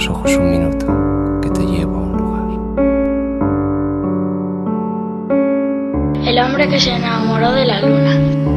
[0.00, 0.86] los ojos un minuto,
[1.42, 2.40] que te llevo a un lugar.
[6.26, 8.49] El hombre que se enamoró de la luna.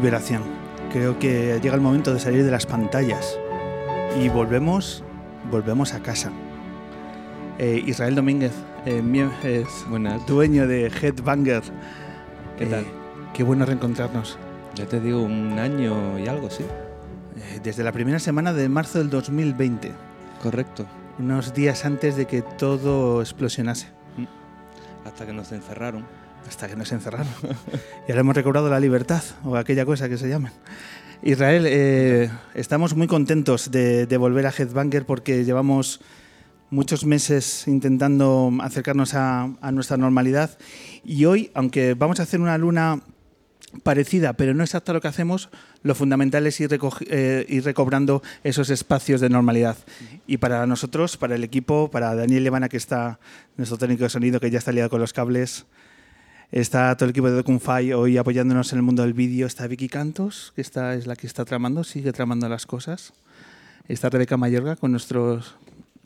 [0.00, 0.42] Liberación.
[0.90, 3.38] Creo que llega el momento de salir de las pantallas
[4.18, 5.04] y volvemos,
[5.50, 6.30] volvemos a casa.
[7.58, 8.54] Eh, Israel Domínguez,
[8.86, 9.02] eh,
[9.42, 9.68] es
[10.26, 11.62] dueño de Headbanger.
[12.56, 12.80] ¿Qué tal?
[12.80, 12.86] Eh,
[13.34, 14.38] qué bueno reencontrarnos.
[14.74, 16.64] Ya te digo, un año y algo, sí.
[17.36, 19.92] Eh, desde la primera semana de marzo del 2020.
[20.42, 20.86] Correcto.
[21.18, 23.88] Unos días antes de que todo explosionase.
[24.16, 25.06] Mm.
[25.06, 26.06] Hasta que nos encerraron
[26.48, 27.28] hasta que nos encerraron.
[28.08, 30.52] y ahora hemos recobrado la libertad, o aquella cosa que se llama.
[31.22, 36.00] Israel, eh, estamos muy contentos de, volver a Headbanger porque llevamos
[36.70, 40.56] muchos meses intentando acercarnos a, nuestra normalidad
[41.04, 43.00] y hoy, aunque vamos a hacer una luna
[43.82, 45.50] parecida, pero no exacta a lo que hacemos,
[45.82, 46.70] lo fundamental es ir,
[47.10, 49.76] eh, ir, recobrando esos espacios de normalidad.
[50.26, 53.20] Y para nosotros, para el equipo, para Daniel Levana, que está
[53.56, 55.66] nuestro técnico de sonido, que ya está liado con los cables,
[56.52, 59.46] Está todo el equipo de Docunfy hoy apoyándonos en el mundo del vídeo.
[59.46, 63.12] Está Vicky Cantos, que está, es la que está tramando, sigue tramando las cosas.
[63.86, 65.54] Está Rebeca Mayorga con, nuestros,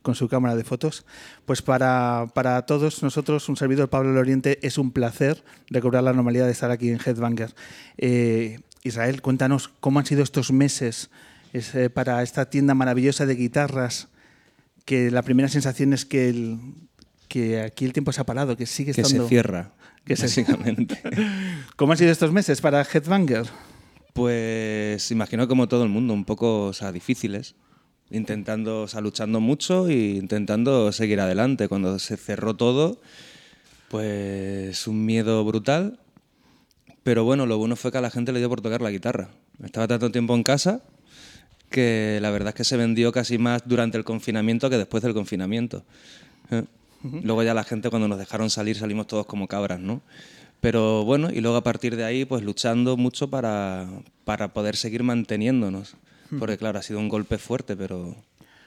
[0.03, 1.07] con su cámara de fotos.
[1.47, 6.45] Pues para, para todos nosotros, un servidor Pablo Loriente, es un placer recobrar la normalidad
[6.45, 7.55] de estar aquí en Headbanger.
[7.97, 11.09] Eh, Israel, cuéntanos cómo han sido estos meses
[11.55, 14.09] eh, para esta tienda maravillosa de guitarras,
[14.85, 16.59] que la primera sensación es que, el,
[17.35, 19.09] que aquí el tiempo se ha parado, que sigue estando...
[19.09, 19.73] Que se cierra
[20.05, 21.01] que básicamente.
[21.77, 23.47] ¿Cómo han sido estos meses para Headbanger?
[24.13, 27.57] Pues imagino como todo el mundo, un poco o sea, difíciles.
[28.11, 31.67] Intentando, o sea, luchando mucho e intentando seguir adelante.
[31.67, 33.01] Cuando se cerró todo,
[33.89, 35.99] pues un miedo brutal.
[37.03, 39.31] Pero bueno, lo bueno fue que a la gente le dio por tocar la guitarra.
[39.65, 40.83] Estaba tanto tiempo en casa
[41.69, 45.15] que la verdad es que se vendió casi más durante el confinamiento que después del
[45.15, 45.83] confinamiento.
[47.23, 50.01] Luego ya la gente cuando nos dejaron salir salimos todos como cabras, ¿no?
[50.61, 53.87] Pero bueno, y luego a partir de ahí pues luchando mucho para,
[54.25, 55.97] para poder seguir manteniéndonos.
[56.39, 58.17] Porque claro, ha sido un golpe fuerte, pero...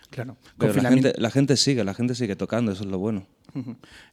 [0.09, 0.37] Claro.
[0.57, 3.25] la, gente, la gente sigue, la gente sigue tocando, eso es lo bueno.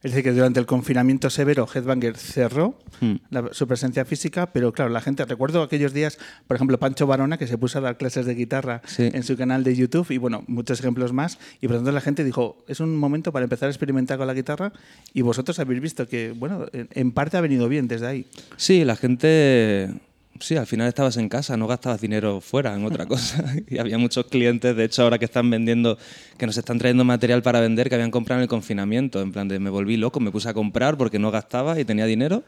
[0.01, 3.15] Es decir, que durante el confinamiento severo, Headbanger cerró hmm.
[3.51, 6.17] su presencia física, pero claro, la gente, recuerdo aquellos días,
[6.47, 9.63] por ejemplo, Pancho Barona, que se puso a dar clases de guitarra en su canal
[9.63, 12.79] de YouTube, y bueno, muchos ejemplos más, y por lo tanto la gente dijo, es
[12.79, 14.73] un momento para empezar a experimentar con la guitarra,
[15.13, 18.25] y vosotros habéis visto que, bueno, en parte ha venido bien desde ahí.
[18.57, 19.93] Sí, la gente
[20.39, 23.43] Sí, al final estabas en casa, no gastabas dinero fuera en otra cosa.
[23.67, 25.97] y había muchos clientes, de hecho, ahora que están vendiendo,
[26.37, 29.21] que nos están trayendo material para vender, que habían comprado en el confinamiento.
[29.21, 32.05] En plan de me volví loco, me puse a comprar porque no gastaba y tenía
[32.05, 32.43] dinero.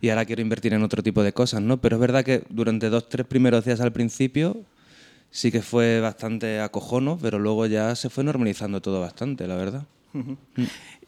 [0.00, 1.80] Y ahora quiero invertir en otro tipo de cosas, ¿no?
[1.80, 4.64] Pero es verdad que durante dos, tres primeros días al principio
[5.30, 9.86] sí que fue bastante acojono, pero luego ya se fue normalizando todo bastante, la verdad.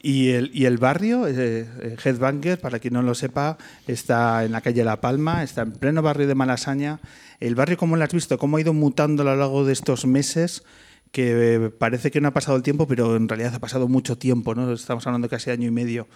[0.07, 3.57] Y el, y el barrio, eh, eh, Headbanger, para quien no lo sepa,
[3.87, 7.01] está en la calle La Palma, está en pleno barrio de Malasaña.
[7.41, 8.37] El barrio, ¿cómo lo has visto?
[8.37, 10.63] ¿Cómo ha ido mutando a lo largo de estos meses?
[11.11, 14.19] Que eh, parece que no ha pasado el tiempo, pero en realidad ha pasado mucho
[14.19, 14.71] tiempo, ¿no?
[14.75, 16.07] Estamos hablando casi año y medio.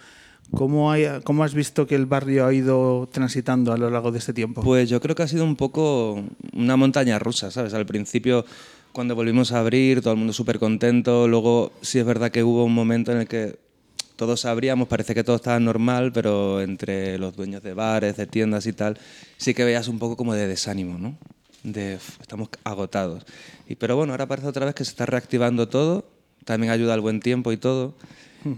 [0.51, 4.19] ¿Cómo, hay, ¿Cómo, has visto que el barrio ha ido transitando a lo largo de
[4.19, 4.61] este tiempo?
[4.61, 7.73] Pues yo creo que ha sido un poco una montaña rusa, ¿sabes?
[7.73, 8.45] Al principio,
[8.91, 11.27] cuando volvimos a abrir, todo el mundo súper contento.
[11.27, 13.67] Luego, sí es verdad que hubo un momento en el que
[14.19, 18.65] todos sabríamos, parece que todo estaba normal, pero entre los dueños de bares, de tiendas
[18.67, 18.99] y tal,
[19.37, 21.17] sí que veías un poco como de desánimo, ¿no?
[21.63, 23.25] De estamos agotados.
[23.69, 26.05] Y, pero bueno, ahora parece otra vez que se está reactivando todo,
[26.43, 27.95] también ayuda al buen tiempo y todo.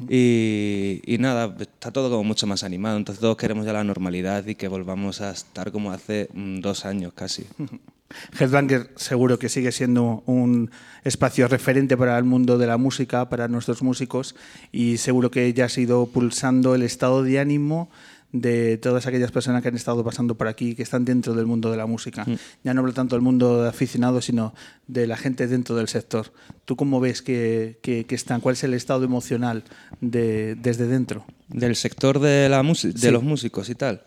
[0.09, 4.45] Y, y, nada, está todo como mucho más animado, entonces todos queremos ya la normalidad
[4.47, 7.45] y que volvamos a estar como hace mm, dos años casi.
[8.39, 10.71] Headbanger seguro que sigue siendo un
[11.03, 14.35] espacio referente para el mundo de la música, para nuestros músicos,
[14.71, 17.89] y seguro que ya ha ido pulsando el estado de ánimo
[18.33, 21.69] de todas aquellas personas que han estado pasando por aquí, que están dentro del mundo
[21.69, 22.25] de la música.
[22.63, 24.53] Ya no hablo tanto del mundo de aficionados, sino
[24.87, 26.31] de la gente dentro del sector.
[26.63, 28.39] ¿Tú cómo ves que, que- que están?
[28.39, 29.65] ¿Cuál es el estado emocional
[29.99, 31.25] de, desde dentro?
[31.49, 33.11] Del sector de, la de Sí.
[33.11, 34.03] los músicos y tal.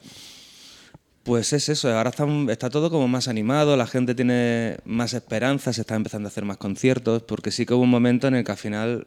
[1.24, 2.10] Pues es eso, ahora
[2.50, 6.44] está, todo como más animado, la gente tiene más esperanza, se está empezando a hacer
[6.44, 9.06] más conciertos, porque sí que hubo un momento en el que al final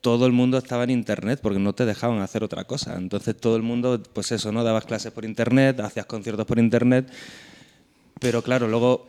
[0.00, 2.96] todo el mundo estaba en internet porque no te dejaban hacer otra cosa.
[2.96, 4.64] Entonces todo el mundo, pues eso, ¿no?
[4.64, 7.08] Dabas clases por internet, hacías conciertos por internet,
[8.18, 9.06] pero claro, luego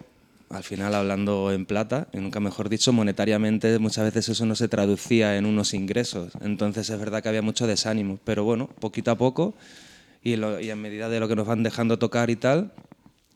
[0.51, 4.67] al final hablando en plata, y nunca mejor dicho, monetariamente muchas veces eso no se
[4.67, 6.33] traducía en unos ingresos.
[6.41, 9.55] Entonces es verdad que había mucho desánimo, pero bueno, poquito a poco
[10.25, 12.73] y, en lo- y en medida de lo que nos van dejando tocar y tal,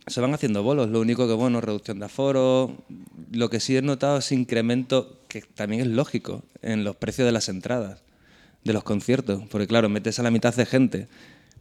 [0.07, 0.89] se van haciendo bolos.
[0.89, 2.75] Lo único que, bueno, reducción de aforo.
[3.31, 7.31] Lo que sí he notado es incremento, que también es lógico, en los precios de
[7.31, 8.01] las entradas,
[8.63, 9.44] de los conciertos.
[9.50, 11.07] Porque, claro, metes a la mitad de gente,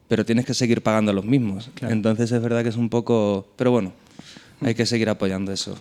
[0.07, 1.69] pero tienes que seguir pagando los mismos.
[1.93, 3.53] Entonces es verdad que es un poco.
[3.55, 3.93] Pero bueno,
[4.61, 5.77] hay que seguir apoyando eso.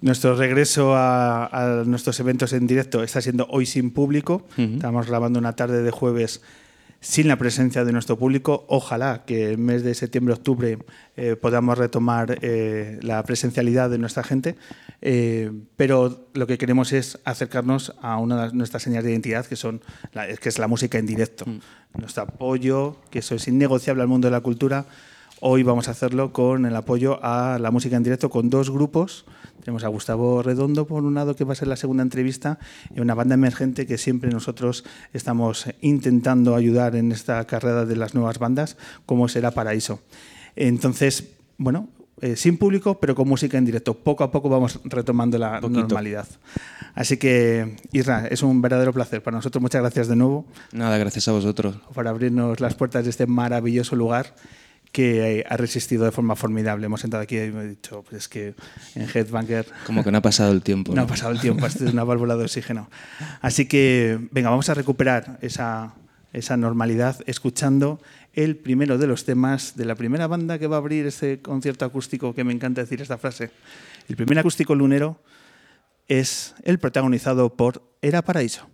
[0.00, 1.44] Nuestro regreso a,
[1.80, 4.46] a nuestros eventos en directo está siendo hoy sin público.
[4.56, 6.40] Estamos grabando una tarde de jueves
[7.00, 8.64] sin la presencia de nuestro público.
[8.68, 10.78] Ojalá que el mes de septiembre-octubre
[11.16, 14.56] eh, podamos retomar eh, la presencialidad de nuestra gente.
[15.00, 19.56] Eh, pero lo que queremos es acercarnos a una de nuestras señales de identidad, que,
[19.56, 19.80] son
[20.12, 21.46] la, que es la música en directo.
[21.94, 24.86] Nuestro apoyo, que eso es innegociable al mundo de la cultura.
[25.42, 29.24] Hoy vamos a hacerlo con el apoyo a la música en directo con dos grupos.
[29.64, 32.58] Tenemos a Gustavo Redondo por un lado, que va a ser la segunda entrevista,
[32.94, 34.84] y una banda emergente que siempre nosotros
[35.14, 38.76] estamos intentando ayudar en esta carrera de las nuevas bandas,
[39.06, 40.00] como será Paraíso.
[40.56, 41.88] Entonces, bueno,
[42.20, 43.94] eh, sin público, pero con música en directo.
[43.94, 45.80] Poco a poco vamos retomando la Poquito.
[45.80, 46.26] normalidad.
[46.94, 49.62] Así que, Isra, es un verdadero placer para nosotros.
[49.62, 51.76] Muchas gracias de nuevo Nada, gracias a vosotros.
[51.94, 54.34] por abrirnos las puertas de este maravilloso lugar
[54.92, 56.86] que ha resistido de forma formidable.
[56.86, 58.54] Hemos sentado aquí y me he dicho, pues es que
[58.94, 60.92] en Headbanger Como que no ha pasado el tiempo.
[60.94, 62.90] no ha pasado el tiempo, es una válvula de oxígeno.
[63.40, 65.94] Así que, venga, vamos a recuperar esa,
[66.32, 68.00] esa normalidad escuchando
[68.32, 71.84] el primero de los temas de la primera banda que va a abrir este concierto
[71.84, 73.50] acústico, que me encanta decir esta frase.
[74.08, 75.20] El primer acústico lunero
[76.08, 78.68] es el protagonizado por Era Paraíso.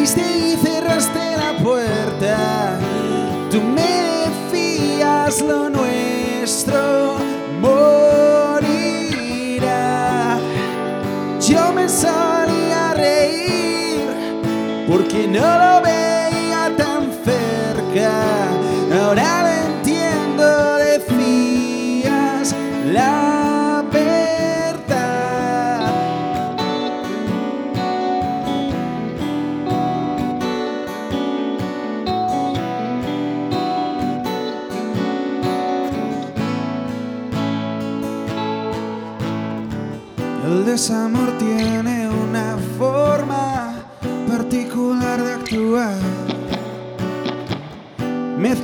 [0.00, 0.39] Te ofendiste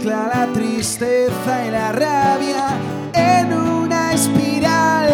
[0.06, 2.68] La tristeza y la rabia
[3.12, 5.08] en una espiral.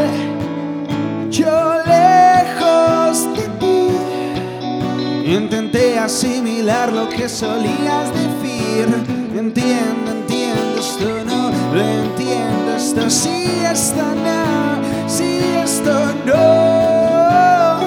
[1.31, 8.87] Yo lejos de ti intenté asimilar lo que solías decir.
[9.35, 15.95] Entiendo, entiendo, esto no lo entiendo, esto sí, esto no, sí, esto
[16.27, 17.81] no.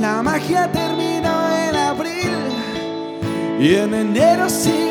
[0.00, 2.30] La magia terminó en abril
[3.58, 4.87] y en enero sigue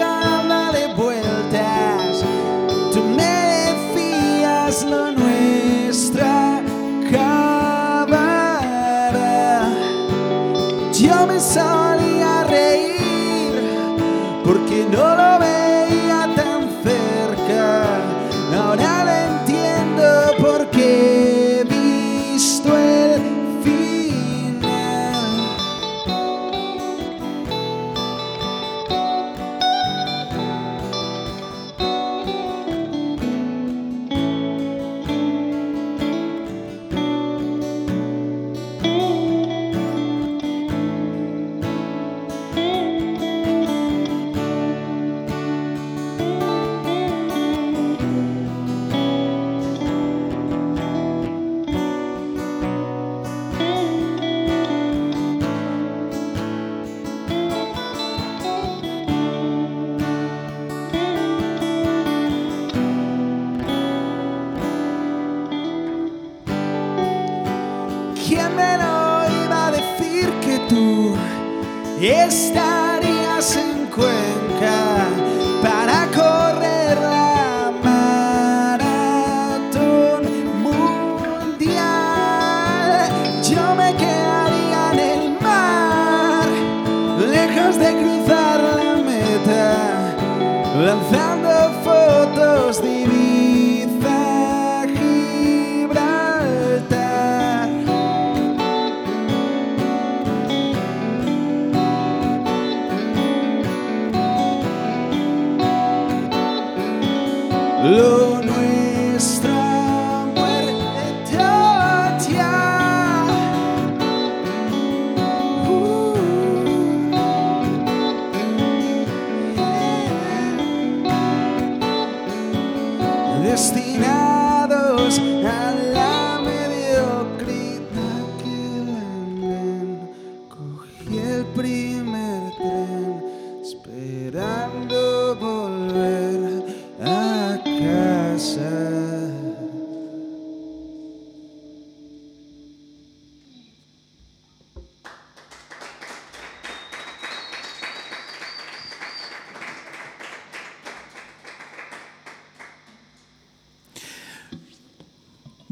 [123.44, 126.17] Destinados a la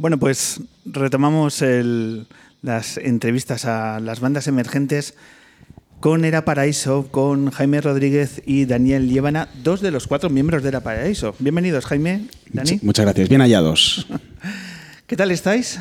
[0.05, 2.27] Bueno, pues retomamos el-
[2.61, 5.15] las entrevistas a las bandas emergentes
[5.99, 10.69] con Era Paraíso, con Jaime Rodríguez y Daniel Llévana, dos de los cuatro miembros de
[10.69, 11.33] Era Paraíso.
[11.39, 12.77] Bienvenidos, Jaime, Dani.
[12.83, 13.29] Muchas gracias.
[13.29, 14.05] Bien hallados.
[15.07, 15.79] ¿Qué tal estáis?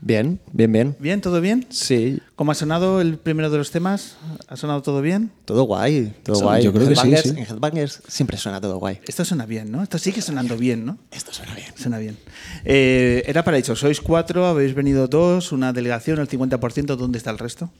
[0.00, 0.96] Bien, bien, bien.
[0.98, 1.20] ¿Bien?
[1.20, 1.64] ¿Todo bien?
[1.68, 4.16] Sí, ¿Cómo ha sonado el primero de los temas?
[4.52, 5.30] ¿Ha sonado todo bien?
[5.46, 6.62] todo guay, todo guay.
[6.62, 7.08] yo creo que sí.
[7.30, 9.00] En Headbangers siempre suena todo guay.
[9.08, 9.82] Esto suena bien, ¿no?
[9.82, 10.98] Esto sigue sonando bien, ¿no?
[11.10, 11.68] Esto suena bien.
[11.74, 12.18] Suena bien.
[12.66, 17.38] Eh, era Paraíso, sois cuatro, habéis venido dos, una delegación, el 50%, ¿dónde está el
[17.38, 17.70] resto?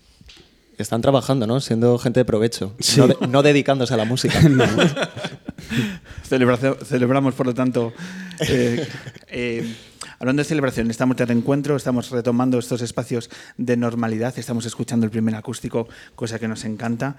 [0.78, 1.60] Están trabajando, ¿no?
[1.60, 2.74] Siendo gente de provecho.
[2.96, 4.40] No, de- no dedicándose a la música.
[6.26, 7.92] Celebración- celebramos, por lo tanto.
[8.48, 8.88] eh,
[9.28, 9.74] eh,
[10.22, 15.10] hablando de celebración, estamos de reencuentro, estamos retomando estos espacios de normalidad, estamos escuchando el
[15.10, 17.16] primer acústico, cosa que nos encanta.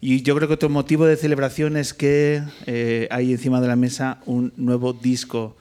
[0.00, 3.74] Y yo creo que otro motivo de celebración es que eh, hay encima de la
[3.74, 5.56] mesa un nuevo disco,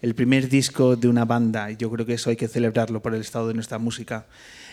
[0.00, 3.14] el primer disco de una banda, y yo creo que eso hay que celebrarlo por
[3.14, 4.24] el estado de nuestra música.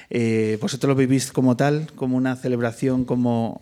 [0.10, 3.62] Eh, ¿Vosotros lo vivís como tal, como una celebración, como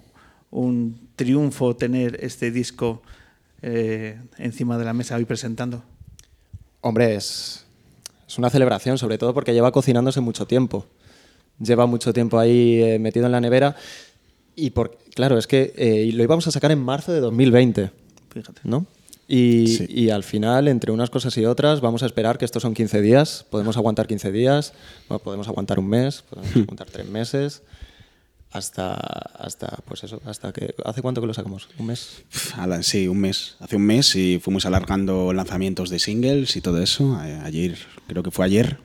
[0.51, 3.01] un triunfo tener este disco
[3.63, 5.83] eh, encima de la mesa hoy presentando?
[6.81, 7.62] Hombre, es,
[8.27, 10.85] es una celebración, sobre todo porque lleva cocinándose mucho tiempo.
[11.59, 13.75] Lleva mucho tiempo ahí eh, metido en la nevera.
[14.55, 17.91] Y por, claro, es que eh, lo íbamos a sacar en marzo de 2020,
[18.31, 18.61] Fíjate.
[18.63, 18.85] ¿no?
[19.27, 19.85] Y, Sí.
[19.89, 23.01] y al final, entre unas cosas y otras, vamos a esperar que estos son 15
[23.01, 23.45] días.
[23.49, 24.73] Podemos aguantar 15 días,
[25.07, 27.61] bueno, podemos aguantar un mes, podemos aguantar tres meses.
[28.53, 30.75] Hasta, hasta, pues eso, hasta que...
[30.85, 31.69] ¿Hace cuánto que lo sacamos?
[31.79, 32.23] ¿Un mes?
[32.83, 33.55] Sí, un mes.
[33.59, 37.17] Hace un mes y fuimos alargando lanzamientos de singles y todo eso.
[37.43, 38.77] Ayer, creo que fue ayer.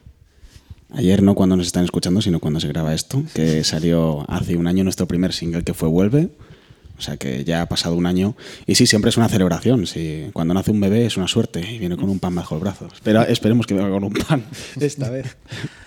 [0.91, 4.67] Ayer no cuando nos están escuchando, sino cuando se graba esto, que salió hace un
[4.67, 6.31] año nuestro primer single que fue Vuelve.
[6.99, 8.37] O sea que ya ha pasado un año.
[8.67, 9.87] Y sí, siempre es una celebración.
[9.87, 10.31] Sí.
[10.33, 12.89] Cuando nace un bebé es una suerte y viene con un pan bajo el brazo.
[12.93, 14.45] Espera, esperemos que venga con un pan
[14.81, 15.37] esta vez.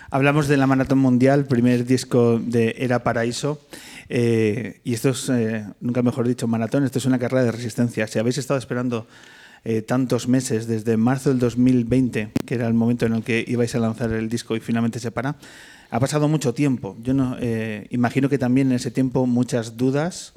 [0.10, 3.62] Hablamos de la Maratón Mundial, primer disco de Era Paraíso.
[4.10, 8.08] eh, y esto es, eh, nunca mejor dicho, maratón, esto es una carrera de resistencia.
[8.08, 9.08] Si habéis estado esperando
[9.64, 13.74] eh, tantos meses, desde marzo del 2020, que era el momento en el que ibais
[13.76, 15.38] a lanzar el disco y finalmente se para,
[15.90, 16.98] ha pasado mucho tiempo.
[17.02, 17.38] Yo no,
[17.90, 20.34] imagino que también en ese tiempo muchas dudas,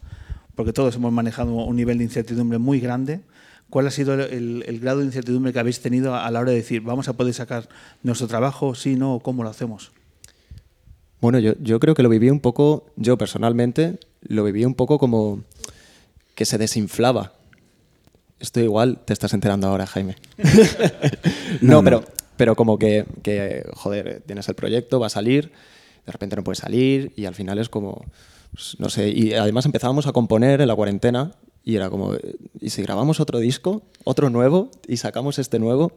[0.55, 3.21] porque todos hemos manejado un nivel de incertidumbre muy grande.
[3.71, 6.51] ¿Cuál ha sido el, el- el grado de incertidumbre que habéis tenido a la hora
[6.51, 7.69] de decir, vamos a poder sacar
[8.03, 9.91] nuestro trabajo, sí, no, o cómo lo hacemos?
[11.21, 14.99] Bueno, yo, yo creo que lo viví un poco, yo personalmente, lo viví un poco
[14.99, 15.43] como
[16.35, 17.33] que se desinflaba.
[18.39, 20.17] Esto igual te estás enterando ahora, Jaime.
[20.37, 20.47] no,
[21.63, 21.83] No, no.
[21.85, 22.05] pero,
[22.37, 25.51] pero como que, que, joder, tienes el proyecto, va a salir,
[26.05, 28.05] de repente no puede salir y al final es como,
[28.55, 31.33] pues, no sé, y además empezábamos a componer en la cuarentena
[31.65, 32.13] y era como,
[32.61, 35.93] ¿y si grabamos otro disco, otro nuevo y sacamos este nuevo?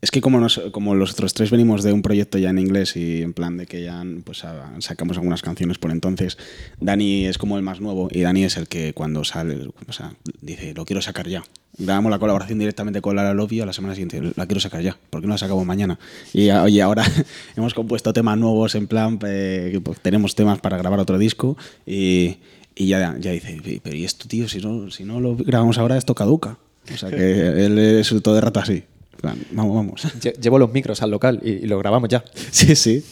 [0.00, 2.94] Es que como, nos- como los otros tres venimos de un proyecto ya en inglés
[2.96, 6.38] y en plan de que ya pues, a- sacamos algunas canciones por entonces,
[6.80, 10.14] Dani es como el más nuevo y Dani es el que cuando sale, o sea,
[10.40, 11.42] dice, lo quiero sacar ya.
[11.78, 14.82] Grabamos la colaboración directamente con Lara Love y a la semana siguiente, la quiero sacar
[14.82, 15.98] ya, ¿por qué no la sacamos mañana?
[16.32, 17.02] Y a- oye, ahora
[17.56, 22.36] hemos compuesto temas nuevos en plan, eh, pues, tenemos temas para grabar otro disco y,
[22.76, 24.48] ya dice, pero ¿y esto, tío?
[24.48, 26.56] Si no, si no lo grabamos ahora, esto caduca.
[26.94, 27.16] O sea que
[27.66, 28.84] él es todo de rato así.
[29.18, 30.04] En plan, Vamos, vamos.
[30.22, 32.24] Lle- Llevo los micros al local y, y lo grabamos ya.
[32.52, 33.04] Sí, sí.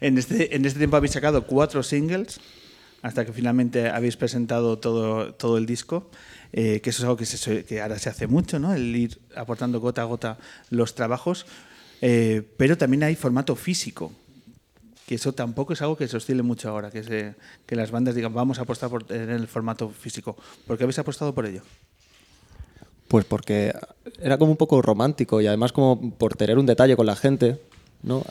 [0.00, 2.40] En este, en este tiempo habéis sacado cuatro singles
[3.02, 6.10] hasta que finalmente habéis presentado todo, todo el disco,
[6.52, 8.74] eh, que eso es algo que, se- que ahora se hace mucho, ¿no?
[8.74, 10.38] el ir aportando gota a gota
[10.70, 11.46] los trabajos,
[12.02, 14.12] eh, pero también hay formato físico,
[15.06, 17.34] que eso tampoco es algo que se oscile mucho ahora, que, se-
[17.66, 20.36] que las bandas digan vamos a apostar por tener el formato físico.
[20.66, 21.62] ¿Por qué habéis apostado por ello?
[23.08, 23.72] Pues porque
[24.22, 27.58] era como un poco romántico y además como por tener un detalle con la gente,
[28.02, 28.22] ¿no?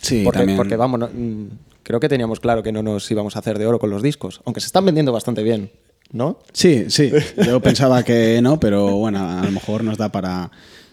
[0.00, 0.56] Sí, porque, también.
[0.56, 1.48] porque, vamos, no- mm,
[1.82, 4.40] creo que teníamos claro que no nos íbamos a hacer de oro con los discos,
[4.44, 5.70] aunque se están vendiendo bastante bien,
[6.12, 6.38] ¿no?
[6.52, 7.10] Sí, sí.
[7.44, 10.50] Yo pensaba que no, pero bueno, a lo mejor nos da para,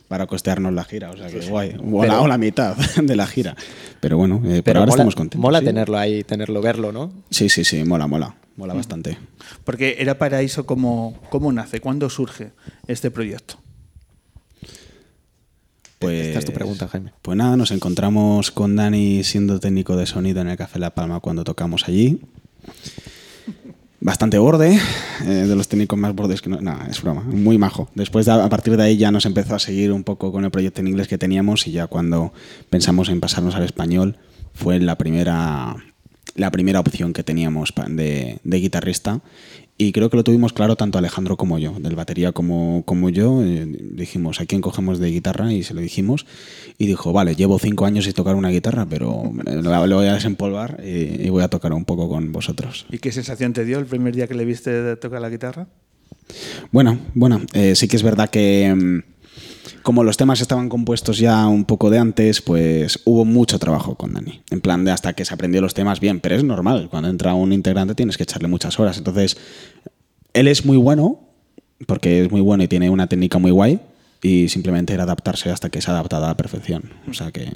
[0.07, 1.11] para costearnos la gira.
[1.11, 1.75] O sea que guay.
[1.79, 3.55] O, la, Pero- o la mitad de la gira.
[3.99, 5.41] Pero bueno, eh, por Pero ahora mola, estamos contentos.
[5.41, 5.65] mola sí.
[5.65, 7.11] tenerlo ahí, tenerlo, verlo, ¿no?
[7.29, 8.33] Sí, sí, sí, mola, mola.
[8.57, 9.17] Mola bastante.
[9.63, 11.79] Porque era Paraíso, ¿cómo, cómo nace?
[11.79, 12.51] ¿Cuándo surge
[12.87, 13.55] este proyecto?
[15.99, 17.11] Pues, Esta es tu pregunta, Jaime.
[17.21, 21.19] Pues nada, nos encontramos con Dani siendo técnico de sonido en el Café La Palma
[21.21, 22.19] cuando tocamos allí.
[23.99, 24.79] Bastante borde,
[25.25, 26.61] eh, de los técnicos más bordes que no.
[26.61, 27.89] No, es broma, muy majo.
[27.95, 30.51] Después, de- a partir de ahí, ya nos empezó a seguir un poco con el
[30.51, 32.31] proyecto en inglés que teníamos y ya cuando
[32.69, 34.17] pensamos en pasarnos al español,
[34.53, 35.75] fue la primera,
[36.37, 39.21] la primera opción que teníamos de, de guitarrista.
[39.79, 43.43] Y creo que lo tuvimos claro tanto Alejandro como yo, del batería como, como yo.
[43.43, 45.53] eh, dijimos, ¿a quién cogemos de guitarra?
[45.53, 46.25] Y se lo dijimos.
[46.79, 50.13] Y dijo, vale, llevo cinco años sin tocar una guitarra, pero lo, lo voy a
[50.13, 52.87] desempolvar y, y voy a tocar un poco con vosotros.
[52.91, 55.67] ¿Y qué sensación te dio el primer día que le viste tocar la guitarra?
[56.71, 58.99] Bueno, bueno, eh, sí que es verdad que mm,
[59.87, 64.11] como los temas estaban compuestos ya un poco de antes, pues hubo mucho trabajo con
[64.11, 64.41] Dani.
[64.51, 67.33] En plan de hasta que se aprendió los temas bien, pero es normal, cuando entra
[67.33, 68.97] un integrante tienes que echarle muchas horas.
[68.97, 69.37] Entonces,
[70.33, 71.21] él es muy bueno,
[71.85, 73.79] porque es muy bueno y tiene una técnica muy guay,
[74.21, 76.91] y simplemente era adaptarse hasta que se ha adaptado a la perfección.
[77.09, 77.49] O sea que...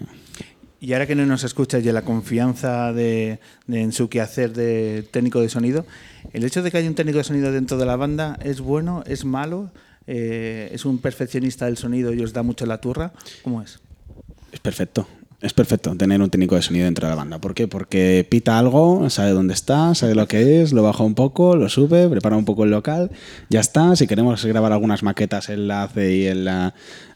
[0.80, 5.06] Y ahora que no nos escuchas y la confianza de, de- en su quehacer de
[5.12, 5.86] técnico de sonido,
[6.32, 9.04] ¿el hecho de que haya un técnico de sonido dentro de la banda es bueno,
[9.06, 9.70] es malo?
[10.08, 13.14] Eh, ¿Es un perfeccionista del sonido y os da mucho la turra?
[13.44, 13.80] ¿Cómo es?
[14.52, 15.08] Es perfecto.
[15.42, 17.40] Es perfecto tener un técnico de sonido dentro de la banda.
[17.40, 17.68] ¿Por qué?
[17.68, 21.68] Porque pita algo, sabe dónde está, sabe lo que es, lo baja un poco, lo
[21.68, 23.10] sube, prepara un poco el local,
[23.50, 23.96] ya está.
[23.96, 26.48] Si queremos grabar algunas maquetas, él la hace y él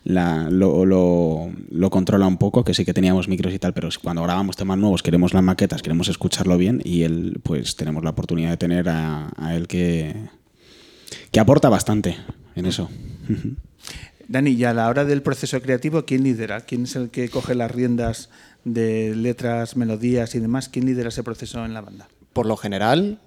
[0.05, 4.79] lo controla un poco, que sí que teníamos micros y tal, pero cuando grabamos temas
[4.79, 8.89] nuevos queremos las maquetas, queremos escucharlo bien y él, pues tenemos la oportunidad de tener
[8.89, 10.15] a, a él que,
[11.29, 12.17] que aporta bastante
[12.55, 12.89] en eso.
[14.27, 16.61] Dani, y a la hora del proceso creativo, ¿quién lidera?
[16.61, 18.29] ¿Quién es el que coge las riendas
[18.63, 20.69] de letras, melodías y demás?
[20.69, 22.07] ¿Quién lidera ese proceso en la banda?
[22.33, 23.19] Por lo general,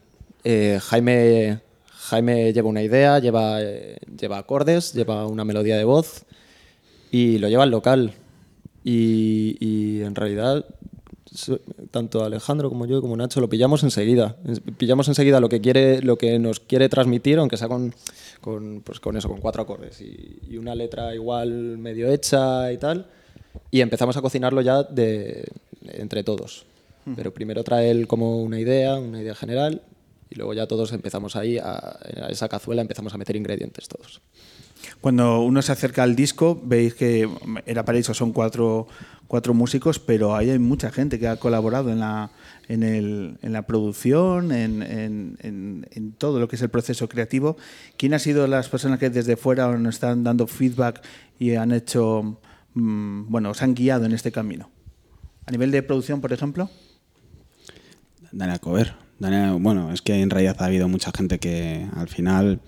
[0.43, 6.25] eh, Jaime, Jaime lleva una idea, lleva, eh, lleva acordes, lleva una melodía de voz
[7.11, 8.15] y lo lleva al local.
[8.83, 10.65] Y, y en realidad,
[11.91, 14.37] tanto Alejandro como yo como Nacho lo pillamos enseguida.
[14.79, 17.95] Pillamos enseguida lo que, quiere, lo que nos quiere transmitir, aunque sea con,
[18.41, 22.79] con, pues con eso, con cuatro acordes y, y una letra igual medio hecha y
[22.79, 23.07] tal.
[23.71, 25.45] Y empezamos a cocinarlo ya de,
[25.83, 26.65] entre todos.
[27.17, 29.81] Pero primero trae él como una idea, una idea general,
[30.29, 34.21] y luego ya todos empezamos ahí a, a esa cazuela, empezamos a meter ingredientes todos.
[35.01, 37.27] Cuando uno se acerca al disco, veis que
[37.65, 38.89] era Paraíso, son cuatro,
[39.27, 42.31] cuatro músicos, pero ahí hay mucha gente que ha colaborado en la,
[42.69, 45.37] en el- en la producción, en, en-
[45.91, 47.57] en- todo lo que es el proceso creativo.
[47.97, 51.03] ¿Quién ha sido las personas que desde fuera nos están dando feedback
[51.39, 52.41] y han hecho,
[52.75, 54.71] mm, bueno, os han guiado en este camino?
[55.47, 56.69] A nivel de producción, por ejemplo.
[58.33, 58.95] Daniel Cover.
[59.19, 62.61] Daniel, bueno, es que en realidad ha habido mucha gente que al final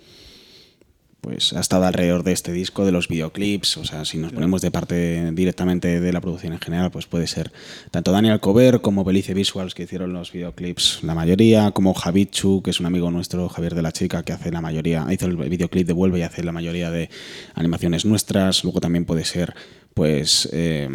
[1.20, 4.62] pues ha estado alrededor de este disco, de los videoclips, o sea, si nos ponemos
[4.62, 7.52] de parte directamente de la producción en general, pues puede ser
[7.90, 12.70] tanto Daniel Cover como Belice Visuals que hicieron los videoclips, la mayoría, como Javichu, que
[12.70, 15.86] es un amigo nuestro, Javier de la Chica, que hace la mayoría, hizo el videoclip
[15.86, 17.10] de Vuelve y hace la mayoría de
[17.54, 19.54] animaciones nuestras, luego también puede ser,
[19.94, 20.48] pues...
[20.52, 20.88] eh,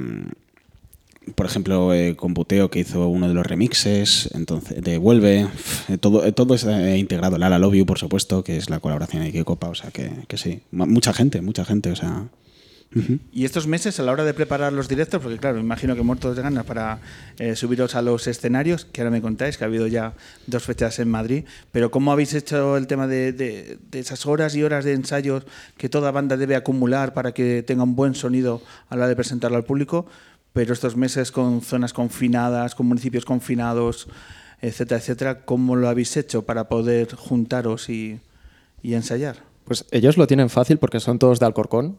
[1.34, 5.48] por ejemplo, eh, Computeo, que hizo uno de los remixes, entonces de Vuelve,
[5.90, 7.38] eh, todo, eh, todo está eh, integrado.
[7.38, 10.38] Lala Love You, por supuesto, que es la colaboración de Copa, o sea que, que
[10.38, 10.62] sí.
[10.72, 12.26] Mucha gente, mucha gente, o sea.
[13.34, 16.34] Y estos meses, a la hora de preparar los directos, porque claro, imagino que muertos
[16.38, 17.00] de ganas para
[17.56, 20.14] subiros a los escenarios, que ahora me contáis que ha habido ya
[20.48, 24.56] dos fechas en Madrid, pero ¿cómo habéis hecho el tema de, de- de esas horas
[24.56, 25.44] y horas de ensayos
[25.78, 29.16] que toda banda debe acumular para que tenga un buen sonido a la hora de
[29.18, 30.06] presentarlo al público?
[30.56, 34.08] Pero estos meses con zonas confinadas, con municipios confinados,
[34.62, 38.20] etcétera, etcétera, ¿cómo lo habéis hecho para poder juntaros y,
[38.82, 39.36] y ensayar?
[39.66, 41.98] Pues ellos lo tienen fácil porque son todos de Alcorcón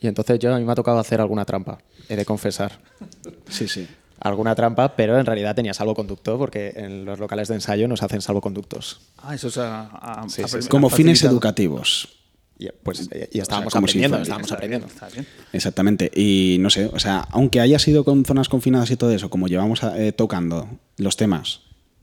[0.00, 2.72] y entonces yo a mí me ha tocado hacer alguna trampa, he de confesar.
[3.48, 3.86] Sí, sí.
[4.20, 8.22] Alguna trampa, pero en realidad tenía salvoconducto porque en los locales de ensayo nos hacen
[8.22, 9.02] salvoconductos.
[9.18, 9.82] Ah, eso es a-
[10.22, 10.68] a- Sí, a- sí, sí.
[10.68, 12.23] Como fines educativos.
[12.58, 14.86] Y, pues, eh, y estábamos aprendiendo, estábamos aprendiendo.
[14.86, 15.26] Está bien.
[15.52, 16.10] Exactamente.
[16.14, 19.48] Y no sé, o sea, aunque haya sido con zonas confinadas y todo eso, como
[19.48, 21.62] llevamos eh, tocando los temas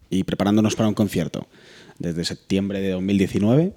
[0.10, 1.48] y preparándonos para un concierto
[2.00, 3.74] desde septiembre de 2019,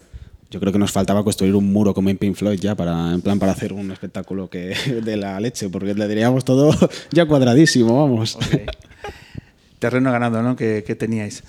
[0.51, 3.21] yo creo que nos faltaba construir un muro como en Pink Floyd ya para, en
[3.23, 6.73] plan, para hacer un espectáculo que de la leche, porque le diríamos todo
[7.13, 8.39] ya cuadradísimo, vamos.
[9.79, 10.57] Terreno ganado, ¿no?
[10.57, 11.45] Que, que teníais.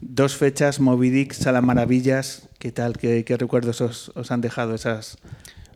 [0.00, 2.48] Dos fechas, Moby Dick, Sala Maravillas.
[2.58, 2.96] ¿Qué tal?
[2.98, 5.16] ¿Qué, qué recuerdos os, os han dejado esas?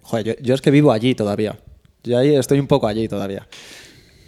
[0.02, 1.59] Joder, yo, yo es que vivo allí todavía.
[2.04, 3.46] Yo ahí estoy un poco allí todavía.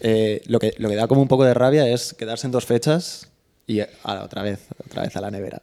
[0.01, 2.65] Eh, lo, que, lo que da como un poco de rabia es quedarse en dos
[2.67, 3.29] fechas
[3.67, 3.89] y a-
[4.25, 5.63] otra vez, otra vez a la nevera.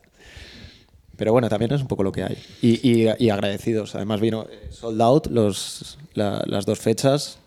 [1.15, 2.37] Pero bueno, también es un poco lo que hay.
[2.61, 3.95] Y, y- y agradecidos.
[3.95, 7.39] Además vino eh, sold out los, la- las dos fechas.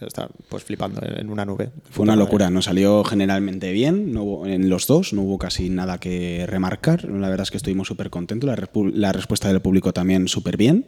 [0.00, 1.70] Está pues flipando en una nube.
[1.90, 5.98] Fue una locura, nos salió generalmente bien, no en los dos no hubo casi nada
[5.98, 8.56] que remarcar, la verdad es que estuvimos súper contentos, la,
[8.92, 10.86] la respuesta del público también súper bien,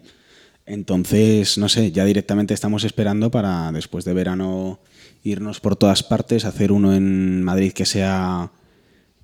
[0.67, 4.79] entonces, no sé, ya directamente estamos esperando para después de verano
[5.25, 8.53] irnos por todas partes, hacer uno en Madrid que sea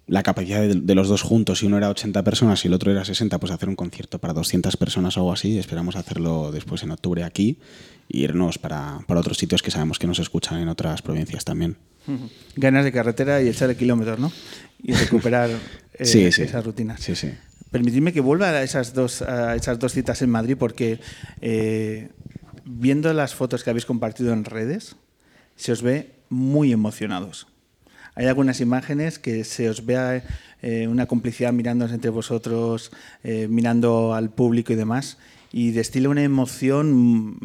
[0.07, 2.93] la capacidad de, de los dos juntos, si uno era 80 personas y el otro
[2.93, 5.59] era 60, pues hacer un concierto para 200 personas o algo así.
[5.59, 7.59] Esperamos hacerlo después en octubre aquí
[8.09, 11.77] e irnos para, para otros sitios que sabemos que nos escuchan en otras provincias también.
[12.55, 14.31] Ganas de carretera y echarle kilómetros, ¿no?
[14.81, 15.51] Y recuperar
[15.95, 16.43] eh, Sí, sí.
[16.43, 17.01] esas rutinas.
[17.01, 17.33] Sí, sí.
[17.73, 21.01] Permitidme que vuelva a esas dos, a esas dos citas en Madrid porque
[21.41, 22.11] eh,
[22.65, 24.95] viendo las fotos que habéis compartido en redes,
[25.57, 27.49] se os ve muy emocionados.
[28.17, 30.25] Hay algunas imágenes que se os vea
[30.63, 32.91] eh, una complicidad mirándoos entre vosotros,
[33.23, 35.19] eh, mirando al público y demás,
[35.53, 37.39] y destila una emoción mm,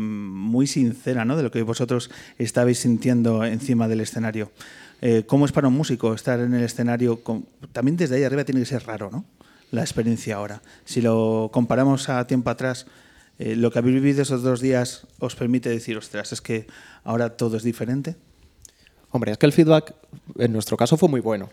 [0.49, 1.37] muy sincera ¿no?
[1.37, 4.51] de lo que vosotros estabais sintiendo encima del escenario.
[5.01, 7.23] Eh, ¿Cómo es para un músico estar en el escenario?
[7.23, 9.25] con- también desde ahí arriba tiene que ser raro, ¿no?
[9.71, 10.61] La experiencia ahora.
[10.85, 12.85] Si lo comparamos a tiempo atrás,
[13.39, 16.67] eh, lo que habéis vivido esos dos días os permite decir, ostras, es que
[17.03, 18.15] ahora todo es diferente.
[19.11, 19.93] Hombre, es que el feedback
[20.37, 21.49] en nuestro caso fue muy bueno.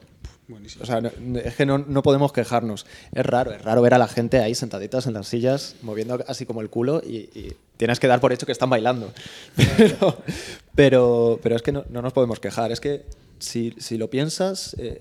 [0.81, 1.11] O sea, no-
[1.45, 2.87] es que no, no podemos quejarnos.
[3.13, 6.47] Es raro, es raro ver a la gente ahí sentaditas en las sillas, moviendo así
[6.47, 9.13] como el culo y, y tienes que dar por hecho que están bailando.
[9.77, 10.17] Pero,
[10.75, 12.71] pero, pero es que no, no nos podemos quejar.
[12.73, 13.05] Es que
[13.41, 15.01] si, si lo piensas, eh,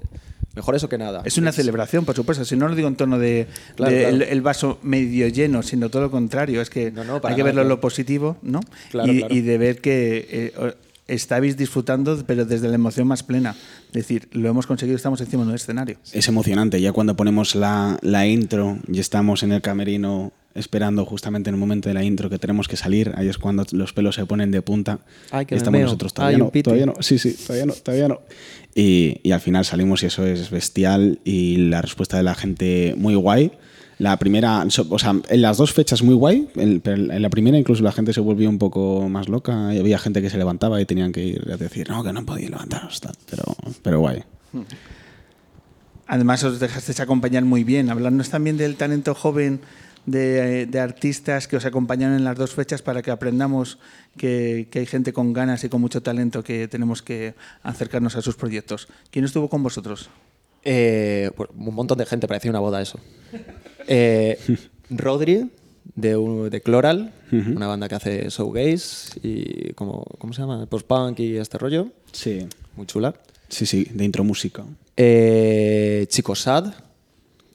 [0.55, 1.21] mejor eso que nada.
[1.23, 2.43] Es una celebración, por supuesto.
[2.43, 4.15] Si no lo digo en tono de, Claro, de claro.
[4.15, 6.61] El, el vaso medio lleno, sino todo lo contrario.
[6.61, 7.75] Es que No, no, para hay que nada, verlo en claro.
[7.77, 8.59] lo positivo, ¿no?
[8.91, 9.33] Claro, y, claro.
[9.35, 10.73] y de ver que eh,
[11.07, 13.55] estáis disfrutando, pero desde la emoción más plena.
[13.87, 15.97] Es decir, lo hemos conseguido, estamos encima de un escenario.
[16.11, 21.49] Es emocionante, ya cuando ponemos la, la intro y estamos en el camerino esperando justamente
[21.49, 24.15] en el momento de la intro que tenemos que salir, ahí es cuando los pelos
[24.15, 24.99] se ponen de punta.
[25.29, 28.07] Ay, que estamos nosotros Ay, todavía un no, todavía no, sí, sí, todavía no, todavía
[28.07, 28.21] no.
[28.73, 32.95] Y, y al final salimos y eso es bestial y la respuesta de la gente
[32.97, 33.51] muy guay.
[33.99, 37.57] La primera, o sea, en las dos fechas muy guay, en, pero en la primera
[37.57, 40.79] incluso la gente se volvió un poco más loca y había gente que se levantaba
[40.79, 43.43] y tenían que ir a decir, no, que no podéis levantaros, tal", pero,
[43.81, 44.23] pero guay.
[46.05, 47.89] Además, os dejasteis acompañar muy bien.
[47.89, 49.61] Hablarnos también del talento joven
[50.05, 53.77] de, de artistas que os acompañaron en las dos fechas para que aprendamos
[54.15, 57.33] que, que hay gente con ganas y con mucho talento que tenemos que
[57.63, 58.87] acercarnos a sus proyectos.
[59.11, 60.09] ¿Quién estuvo con vosotros?
[60.63, 62.99] Eh, pues, un montón de gente, parecía una boda eso.
[63.87, 64.37] Eh,
[64.89, 65.49] Rodri,
[65.95, 70.65] de, un- de Chloral, una banda que hace showgaze y como, ¿cómo se llama?
[70.65, 71.87] Post-punk y este rollo.
[72.11, 72.45] Sí.
[72.75, 73.13] Muy chula.
[73.49, 74.63] Sí, sí, de intro música.
[74.95, 76.73] Eh, Chico Sad,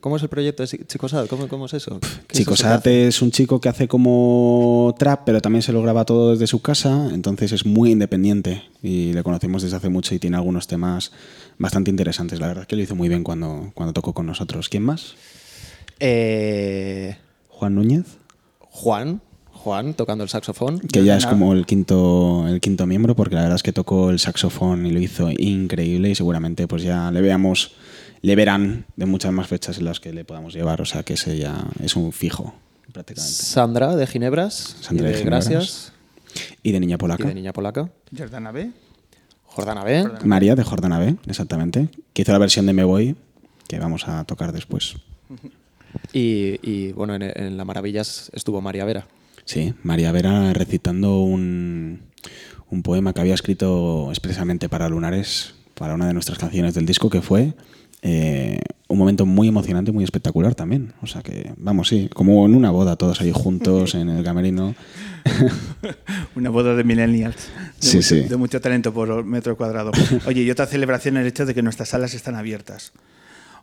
[0.01, 1.29] ¿Cómo es el proyecto de Chi- Chico Sad?
[1.29, 2.01] ¿Cómo, cómo es eso?
[2.01, 3.07] ¿Qué es Chico hace?
[3.07, 6.61] es un chico que hace como trap, pero también se lo graba todo desde su
[6.61, 11.13] casa, entonces es muy independiente y le conocemos desde hace mucho y tiene algunos temas
[11.57, 12.41] bastante interesantes.
[12.41, 14.69] La verdad es que lo hizo muy bien cuando, cuando tocó con nosotros.
[14.69, 15.15] ¿Quién más?
[16.05, 17.17] Eh,
[17.49, 18.19] Juan Núñez,
[18.59, 19.21] Juan,
[19.53, 20.81] Juan tocando el saxofón.
[20.81, 24.11] que ya es como el quinto, el quinto miembro, porque la verdad es que tocó
[24.11, 27.77] el saxofón y lo hizo increíble y seguramente pues ya le veamos,
[28.21, 31.15] le verán de muchas más fechas en las que le podamos llevar, o sea que
[31.15, 32.53] ese ya es un fijo
[32.93, 33.33] prácticamente.
[33.37, 34.77] Sandra de Ginebras.
[34.81, 35.49] Sandra y de de Ginebras.
[35.49, 35.93] Gracias.
[36.65, 37.29] Y de Niña Y Polaca.
[37.29, 37.91] de Niña Polaca.
[38.19, 38.73] Jordana B.
[39.45, 40.09] Jordana B.
[40.25, 43.15] María de Jordana B, exactamente, que hizo la versión de Me Voy,
[43.69, 44.97] que vamos a tocar después.
[46.13, 49.07] Y, y, bueno, en, en La Maravillas estuvo María Vera.
[49.45, 52.01] Sí, María Vera recitando un,
[52.71, 57.11] un poema que había escrito expresamente para Lunares, para una de nuestras canciones del disco,
[57.11, 57.55] que fue
[58.03, 60.93] eh, un momento muy emocionante, muy espectacular también.
[61.03, 64.75] O sea que, vamos, sí, como en una boda, todos ahí juntos en el camerino.
[66.35, 67.37] Una boda de millennials.
[67.37, 67.43] De,
[67.79, 68.21] Sí, mucho, sí.
[68.23, 69.93] de mucho talento por metro cuadrado.
[70.27, 72.93] Oye, y otra celebración el hecho de que nuestras salas están abiertas.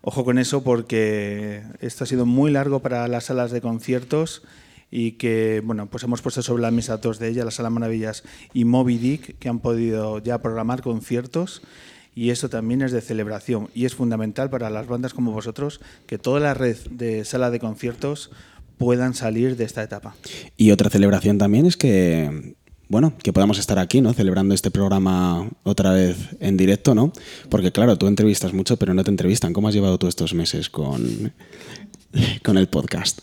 [0.02, 4.44] Ojo con eso porque esto ha sido muy largo para las salas de conciertos
[4.92, 8.24] y que, bueno, pues hemos puesto sobre la mesa dos de ellas, la Sala Maravillas
[8.54, 11.62] y Moby Dick, que han podido ya programar conciertos
[12.16, 16.18] y eso también es de celebración y es fundamental para las bandas como vosotros que
[16.18, 18.32] toda la red de sala de conciertos
[18.78, 20.16] puedan salir de esta etapa.
[20.58, 22.56] Y otra celebración también es que,
[22.90, 24.14] bueno, que podamos estar aquí, ¿no?
[24.14, 27.14] Celebrando este programa otra vez en directo, ¿no?
[27.50, 29.54] Porque claro, tú entrevistas mucho, pero no te entrevistan.
[29.54, 31.32] ¿Cómo has llevado tú estos meses con,
[32.44, 33.22] con el podcast?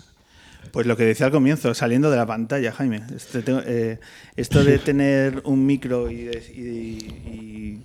[0.73, 3.03] Pues lo que decía al comienzo, saliendo de la pantalla, Jaime.
[3.15, 3.99] Este eh,
[4.37, 7.81] esto de tener un micro y-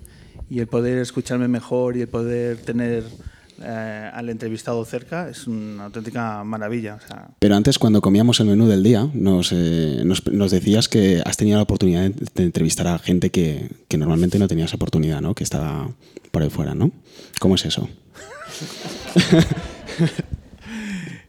[0.50, 3.04] y el poder escucharme mejor y el poder tener
[3.60, 6.94] eh, al entrevistado cerca es una auténtica maravilla.
[6.94, 10.88] o sea, Pero antes, cuando comíamos el menú del día, nos, eh, nos, nos decías
[10.88, 14.72] que has tenido la oportunidad de, de entrevistar a gente que, que normalmente no tenías
[14.74, 15.34] oportunidad, ¿no?
[15.34, 15.90] Que estaba
[16.30, 16.90] por ahí fuera, ¿no?
[17.40, 17.88] ¿Cómo es eso?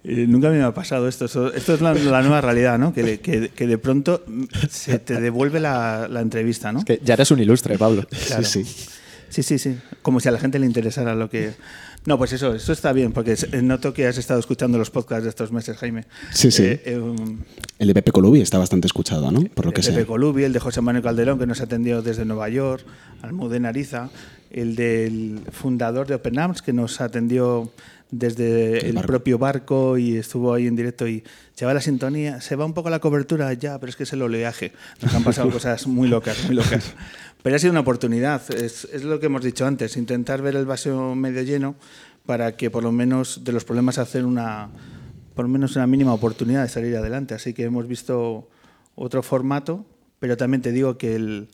[0.03, 1.25] eh, nunca me ha pasado esto.
[1.25, 2.93] Esto es la, la nueva realidad, ¿no?
[2.93, 4.23] Que, de- que- que de pronto
[4.69, 6.83] se te devuelve la, la entrevista, ¿no?
[6.83, 8.05] Que ya eres un ilustre, Pablo.
[8.27, 8.43] Claro.
[8.43, 8.85] Sí, sí.
[9.29, 9.77] Sí, sí, sí.
[10.03, 11.53] Como si a la gente le interesara lo que...
[12.05, 15.23] No, pues eso, eso está bien, porque es- noto que has estado escuchando los podcasts
[15.23, 16.05] de estos meses, Jaime.
[16.31, 16.63] Sí, sí.
[16.63, 17.39] Eh, eh, um,
[17.79, 19.41] El de Pepe Colubi está bastante escuchado, ¿no?
[19.53, 20.05] Por lo el que de Pepe sé.
[20.07, 22.85] Colubi, el de José Manuel Calderón, que nos atendió desde Nueva York,
[23.21, 24.09] Almudena Ariza,
[24.51, 27.71] el del fundador de Open Arms, que nos atendió
[28.11, 29.07] desde El el, barco.
[29.07, 31.23] propio barco y estuvo ahí en directo y
[31.55, 34.13] se va la sintonía, se va un poco la cobertura ya, pero es que es
[34.13, 34.71] el oleaje.
[35.01, 36.93] Nos han pasado cosas muy locas, muy locas.
[37.43, 40.65] Pero ha sido una oportunidad, es, es lo que hemos dicho antes, intentar ver el
[40.65, 41.75] vaso medio lleno
[42.25, 44.69] para que por lo menos de los problemas hacer una,
[45.35, 47.33] por lo menos una mínima oportunidad de salir adelante.
[47.33, 48.49] Así que hemos visto
[48.95, 49.85] otro formato,
[50.19, 51.49] pero también te digo que el,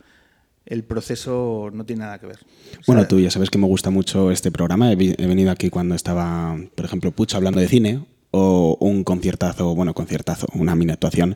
[0.64, 2.38] el proceso no tiene nada que ver.
[2.78, 4.92] O Bueno, sea, tú ya sabes que me gusta mucho este programa.
[4.92, 9.92] He, venido aquí cuando estaba, por ejemplo, Pucho hablando de cine o un conciertazo, bueno,
[9.92, 11.34] conciertazo, una mini actuación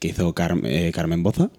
[0.00, 1.50] que hizo Car- eh, Carmen Boza,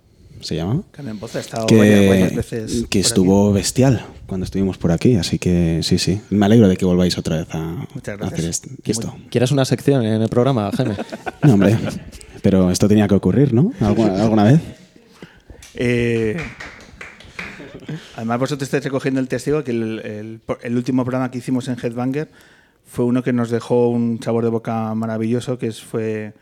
[0.43, 0.83] se llama.
[0.91, 2.71] Carmen Poza ha estado varias, Que, varias veces.
[2.71, 2.99] que por aquí.
[2.99, 6.21] estuvo bestial cuando estuvimos por aquí, así que sí, sí.
[6.29, 9.15] Me alegro de que volváis otra vez a, Muchas a hacer est- esto.
[9.29, 10.95] ¿Quieres una sección en el programa, Jaime?
[11.43, 11.77] No, hombre,
[12.41, 13.73] pero esto tenía que ocurrir, ¿no?
[13.81, 14.61] ¿Alguna, alguna vez?
[15.75, 16.37] Eh,
[18.15, 21.77] además, vosotros estáis recogiendo el testigo que el, el- el último programa que hicimos en
[21.81, 22.29] Headbanger
[22.85, 26.33] fue uno que nos dejó un sabor de boca maravilloso, que es- fue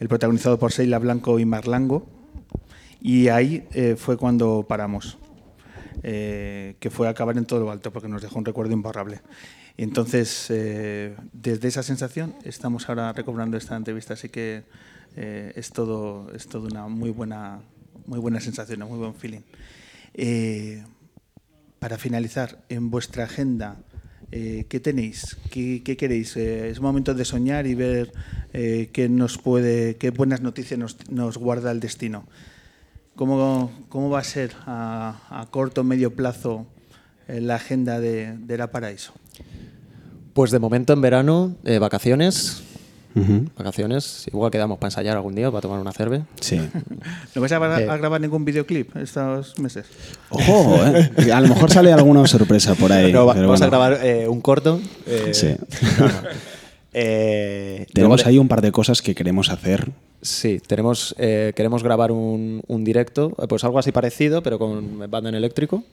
[0.00, 2.06] el protagonizado por Seila Blanco y Marlango.
[3.00, 5.18] Y ahí eh, fue cuando paramos,
[6.02, 9.20] eh, que fue acabar en todo lo alto, porque nos dejó un recuerdo imborrable.
[9.76, 14.64] Y entonces, eh, desde esa sensación, estamos ahora recobrando esta entrevista, así que
[15.16, 17.60] eh, es todo, es todo una muy buena,
[18.06, 19.40] muy buena sensación, un muy buen feeling.
[20.14, 20.82] Eh,
[21.78, 23.76] para finalizar, en vuestra agenda,
[24.32, 25.36] eh, ¿qué tenéis?
[25.50, 26.36] ¿Qué, qué queréis?
[26.36, 28.12] Eh, es momento de soñar y ver
[28.52, 32.26] eh, qué nos puede, qué buenas noticias nos, nos guarda el destino.
[33.18, 36.66] ¿Cómo, cómo va a ser a, a corto o medio plazo
[37.26, 39.12] eh, la agenda de, de La Paraíso?
[40.34, 42.62] Pues de momento en verano, eh, vacaciones.
[43.56, 44.28] Vacaciones.
[44.28, 46.22] Igual quedamos para ensayar algún día, para tomar una cerve.
[46.40, 46.60] Sí.
[47.34, 47.88] ¿No vais a, Eh.
[47.90, 49.86] a grabar ningún videoclip estos meses?
[50.30, 51.32] Ojo, ¿eh?
[51.32, 53.12] A lo mejor sale alguna sorpresa por ahí.
[53.12, 54.80] No, va- pero vamos a grabar eh, un corto.
[55.06, 55.48] eh, Sí.
[55.98, 56.12] no, no.
[57.00, 59.90] Eh, Tenemos ahí un par de cosas que queremos hacer.
[60.20, 64.98] Sí, tenemos, eh, queremos grabar un, un directo, eh, pues algo así parecido, pero con
[65.10, 65.84] banda en eléctrico.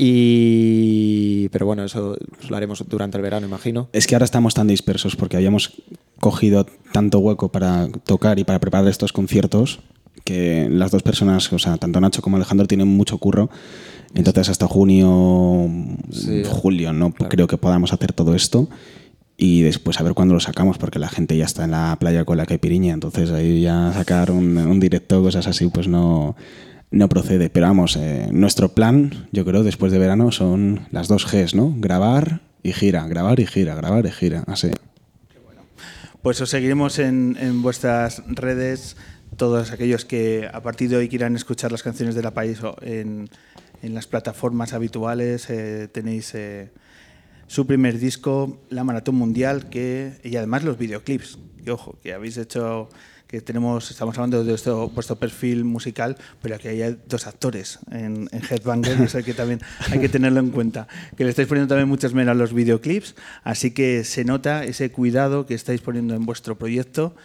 [0.00, 1.48] Y...
[1.50, 2.16] Pero bueno, eso
[2.48, 3.88] lo haremos durante el verano, imagino.
[3.92, 5.72] Es que ahora estamos tan dispersos porque habíamos
[6.20, 9.80] cogido tanto hueco para tocar y para preparar estos conciertos
[10.24, 13.50] que las dos personas, o sea, tanto Nacho como Alejandro tienen mucho curro.
[14.14, 15.68] Entonces hasta junio,
[16.10, 16.42] Sí.
[16.46, 17.30] julio, no Claro.
[17.30, 18.68] creo que podamos hacer todo esto.
[19.40, 22.24] Y después a ver cuándo lo sacamos, porque la gente ya está en la playa
[22.24, 22.92] con la caipiriña.
[22.92, 26.34] Entonces ahí ya sacar un, un directo, cosas así, pues no,
[26.90, 27.48] no procede.
[27.48, 31.72] Pero vamos, eh, nuestro plan, yo creo, después de verano son las dos Gs, ¿no?
[31.78, 34.42] Grabar y gira, grabar y gira, grabar y gira.
[34.48, 34.70] Así.
[36.20, 38.96] Pues os seguiremos en, en vuestras redes,
[39.36, 43.30] todos aquellos que a partir de hoy quieran escuchar las canciones de la país en,
[43.82, 45.48] en las plataformas habituales.
[45.48, 46.72] eh, tenéis eh,
[47.48, 51.38] su primer disco, La Maratón Mundial, que, y además los videoclips.
[51.64, 52.88] Que ojo, que habéis hecho,
[53.26, 58.28] que tenemos, estamos hablando de vuestro, vuestro perfil musical, pero aquí hay dos actores en,
[58.32, 60.88] en Headbanger, eso que también hay que tenerlo en cuenta.
[61.16, 64.92] Que le estáis poniendo también muchas menos a los videoclips, así que se nota ese
[64.92, 67.16] cuidado que estáis poniendo en vuestro proyecto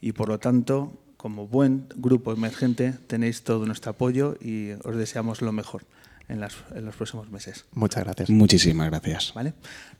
[0.00, 5.42] y por lo tanto, como buen grupo emergente, tenéis todo nuestro apoyo y os deseamos
[5.42, 5.84] lo mejor
[6.32, 7.64] en, las- en los próximos meses.
[7.72, 8.30] Muchas gracias.
[8.30, 9.32] Muchísimas gracias.
[9.34, 9.52] ¿vale?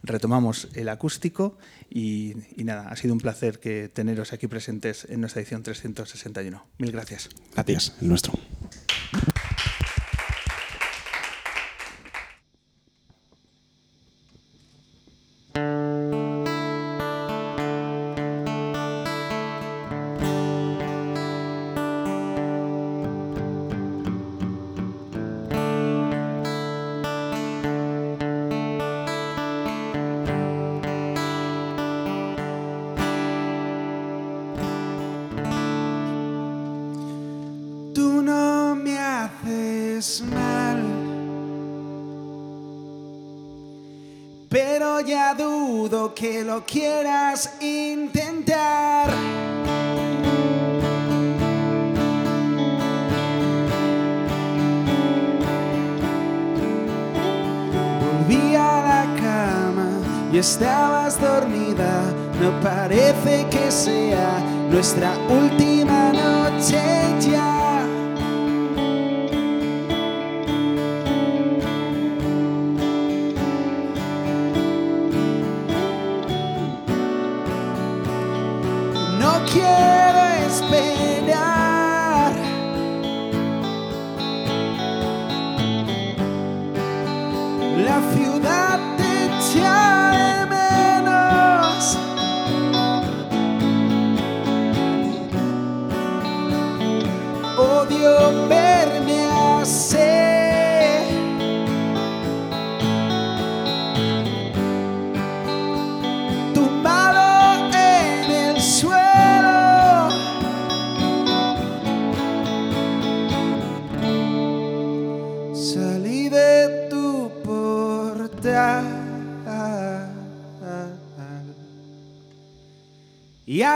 [0.02, 1.58] Retomamos el acústico
[1.90, 6.66] y, y nada, ha sido un placer que teneros aquí presentes en nuestra edición 361.
[6.78, 7.28] Mil gracias.
[7.54, 8.32] Gracias, el nuestro.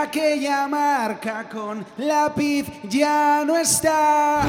[0.07, 4.41] Aquella marca con lápiz ya no está.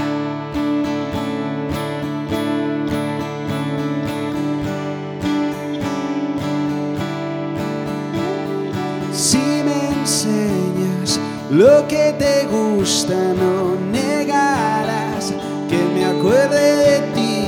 [9.13, 11.19] Si me enseñas
[11.51, 15.33] lo que te gusta, no negarás
[15.69, 17.47] que me acuerde de ti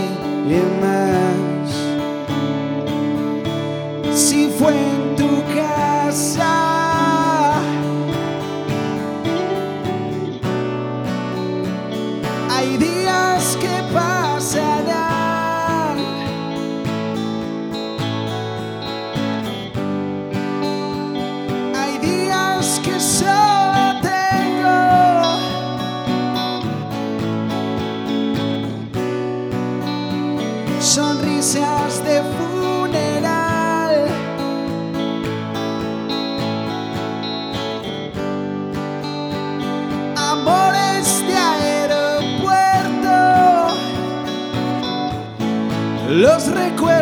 [0.49, 1.71] y más.
[4.19, 5.00] Si fue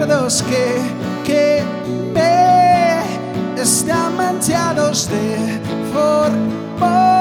[0.09, 0.81] recuerdos que,
[1.25, 1.63] que
[2.15, 5.61] me están manchados de
[5.93, 7.18] formol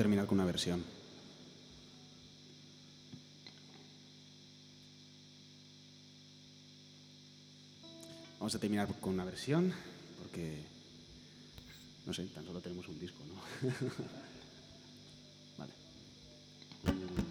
[0.00, 0.82] terminar con una versión.
[8.38, 9.74] Vamos a terminar con una versión,
[10.22, 10.64] porque,
[12.06, 13.34] no sé, tan solo tenemos un disco, ¿no?
[15.58, 17.29] vale.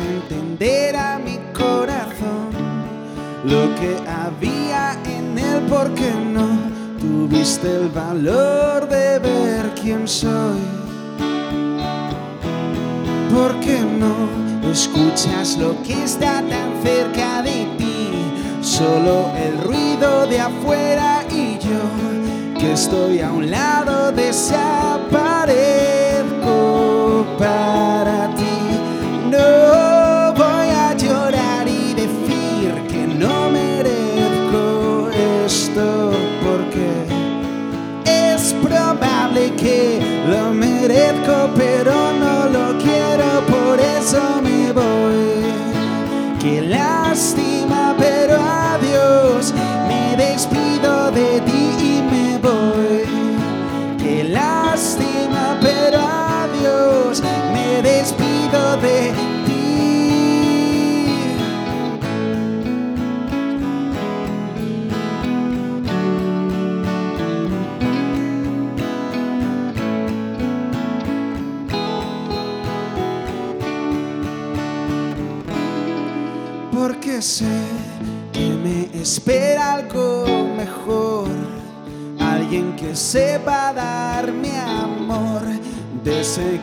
[0.00, 2.50] entender a mi corazón
[3.44, 6.48] lo que había en él, porque no
[7.00, 10.60] tuviste el valor de ver quién soy.
[13.32, 18.10] Porque no escuchas lo que está tan cerca de ti,
[18.60, 24.30] solo el ruido de afuera y yo que estoy a un lado de.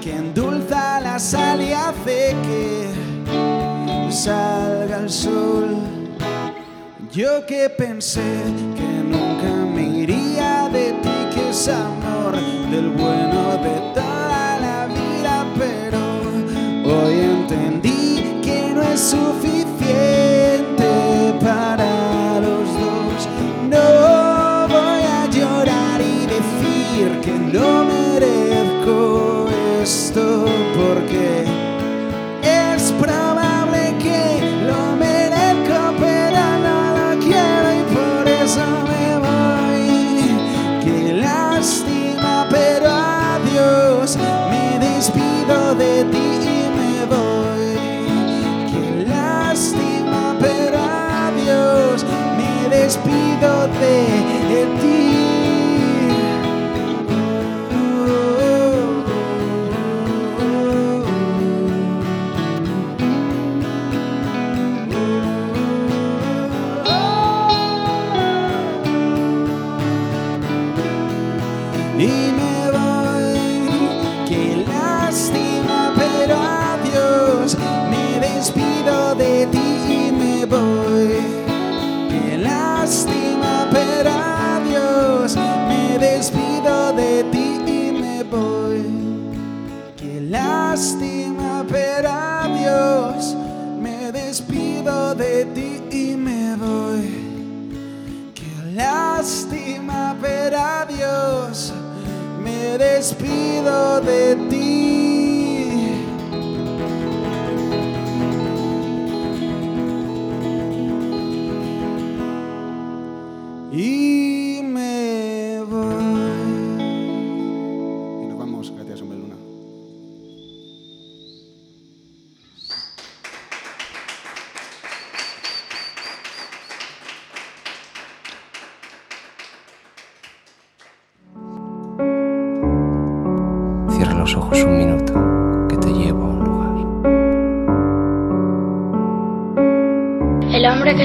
[0.07, 5.75] que endulza la sal y hace que salga el sol.
[7.11, 8.21] Yo que pensé
[8.77, 12.35] que nunca me iría de ti, que es amor
[12.71, 13.96] del bueno de ti.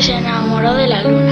[0.02, 1.31] se enamoró de la luna.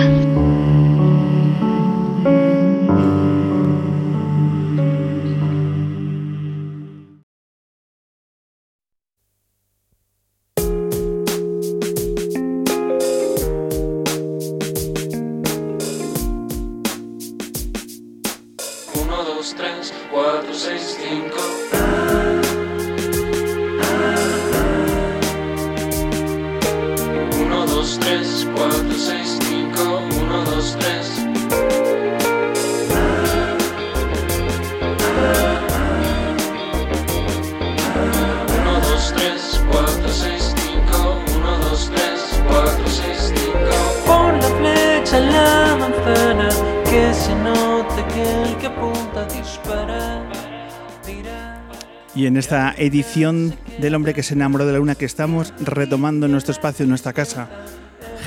[52.50, 56.84] Esta edición del hombre que se enamoró de la luna que estamos retomando nuestro espacio,
[56.84, 57.48] nuestra casa,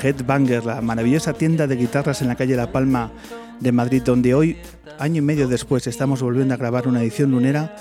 [0.02, 3.12] Headbanger, la maravillosa tienda de guitarras en la calle La Palma
[3.60, 4.56] de Madrid, donde hoy,
[4.98, 7.76] año y medio después, estamos volviendo a grabar una edición lunera.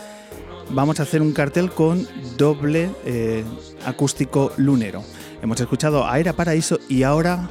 [0.71, 3.45] Vamos a hacer un cartel con doble eh,
[3.85, 5.01] acústico lunero.
[5.41, 7.47] Hemos escuchado a Era Paraíso y ahora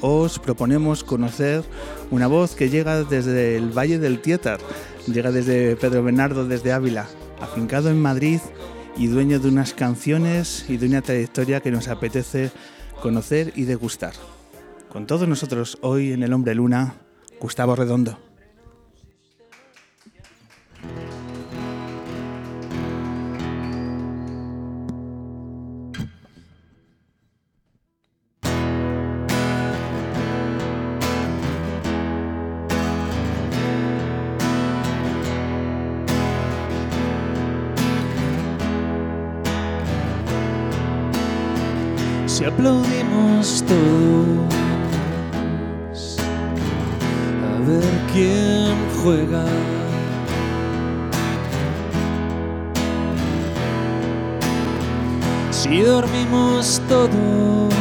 [0.00, 1.64] os proponemos conocer
[2.10, 4.58] una voz que llega desde el Valle del Tietar,
[5.06, 7.06] llega desde Pedro Bernardo, desde Ávila,
[7.42, 8.40] afincado en Madrid
[8.96, 12.50] y dueño de unas canciones y de una trayectoria que nos apetece
[13.02, 14.14] conocer y degustar.
[14.88, 16.94] Con todos nosotros hoy en El Hombre Luna,
[17.40, 18.31] Gustavo Redondo.
[42.42, 44.52] Si aplaudimos todos
[47.46, 49.44] a ver quién juega.
[55.52, 57.72] Si dormimos todos,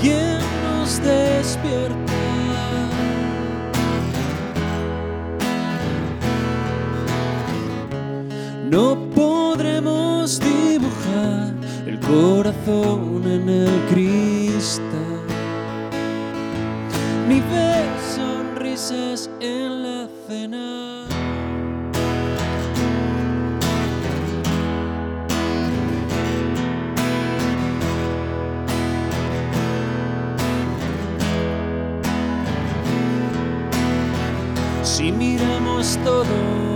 [0.00, 2.12] ¿quién nos despierta?
[8.70, 9.01] No
[12.12, 15.24] corazón en el cristal,
[17.26, 21.06] ni ver sonrisas en la cena.
[34.82, 36.71] Si miramos todos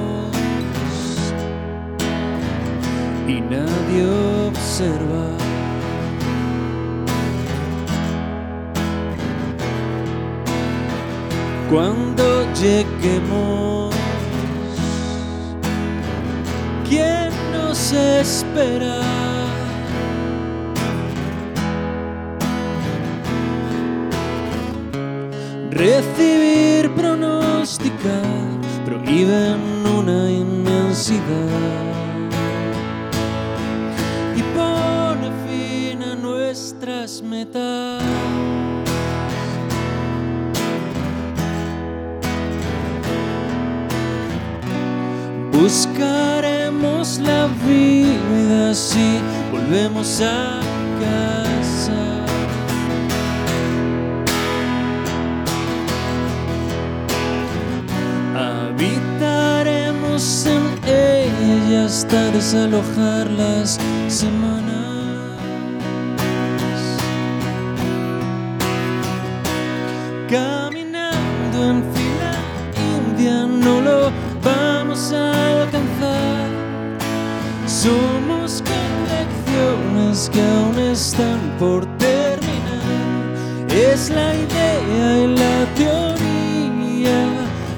[11.70, 13.94] Cuando lleguemos,
[16.86, 19.00] ¿quién nos espera?
[25.70, 26.45] Recibir,
[49.56, 50.60] volvemos a
[51.00, 52.02] casa.
[58.68, 63.78] Habitaremos en ella hasta desalojar las
[64.08, 64.85] semanas.
[77.66, 82.46] Somos colecciones que aún están por terminar.
[83.68, 87.26] Es la idea y la teoría,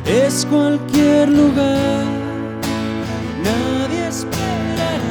[0.04, 2.04] es cualquier lugar.
[3.42, 5.02] Nadie esperará,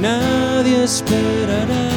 [0.00, 1.88] nadie esperará,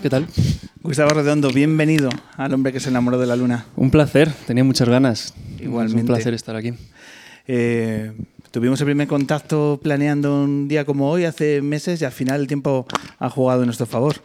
[0.00, 0.28] ¿Qué tal?
[0.82, 3.66] Gustavo Redondo, bienvenido al hombre que se enamoró de la luna.
[3.74, 5.34] Un placer, tenía muchas ganas.
[5.58, 5.96] Igualmente.
[5.96, 6.72] Es un placer estar aquí.
[7.48, 8.12] Eh,
[8.52, 12.46] tuvimos el primer contacto planeando un día como hoy hace meses y al final el
[12.46, 12.86] tiempo
[13.18, 14.22] ha jugado en nuestro favor.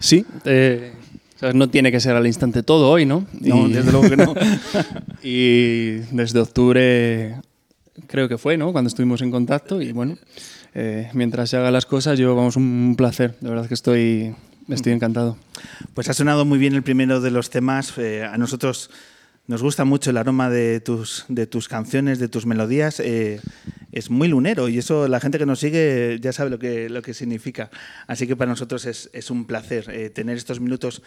[0.00, 0.94] Sí, eh,
[1.36, 3.24] o sea, no tiene que ser al instante todo hoy, ¿no?
[3.40, 4.34] No, desde luego que no.
[5.22, 7.36] y desde octubre
[8.08, 8.72] creo que fue, ¿no?
[8.72, 10.18] Cuando estuvimos en contacto y bueno,
[10.74, 13.36] eh, mientras se hagan las cosas, yo vamos un placer.
[13.40, 14.34] De verdad que estoy,
[14.68, 15.36] estoy encantado.
[15.94, 17.96] Pues ha sonado muy bien el primero de los temas.
[17.98, 18.90] Eh, a nosotros
[19.48, 23.00] nos gusta mucho el aroma de tus, de tus canciones, de tus melodías.
[23.00, 23.40] Eh,
[23.92, 27.00] es muy lunero y eso la gente que nos sigue ya sabe lo que, lo
[27.00, 27.70] que significa.
[28.06, 31.02] Así que para nosotros es, es un placer eh, tener estos minutos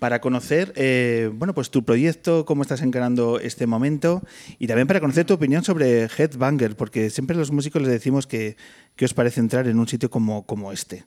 [0.00, 4.24] para conocer eh, bueno, pues tu proyecto, cómo estás encarando este momento
[4.58, 8.56] y también para conocer tu opinión sobre Headbanger, porque siempre los músicos les decimos que,
[8.96, 11.04] que os parece entrar en un sitio como, como este.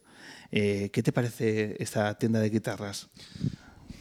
[0.51, 3.07] Eh, ¿Qué te parece esta tienda de guitarras?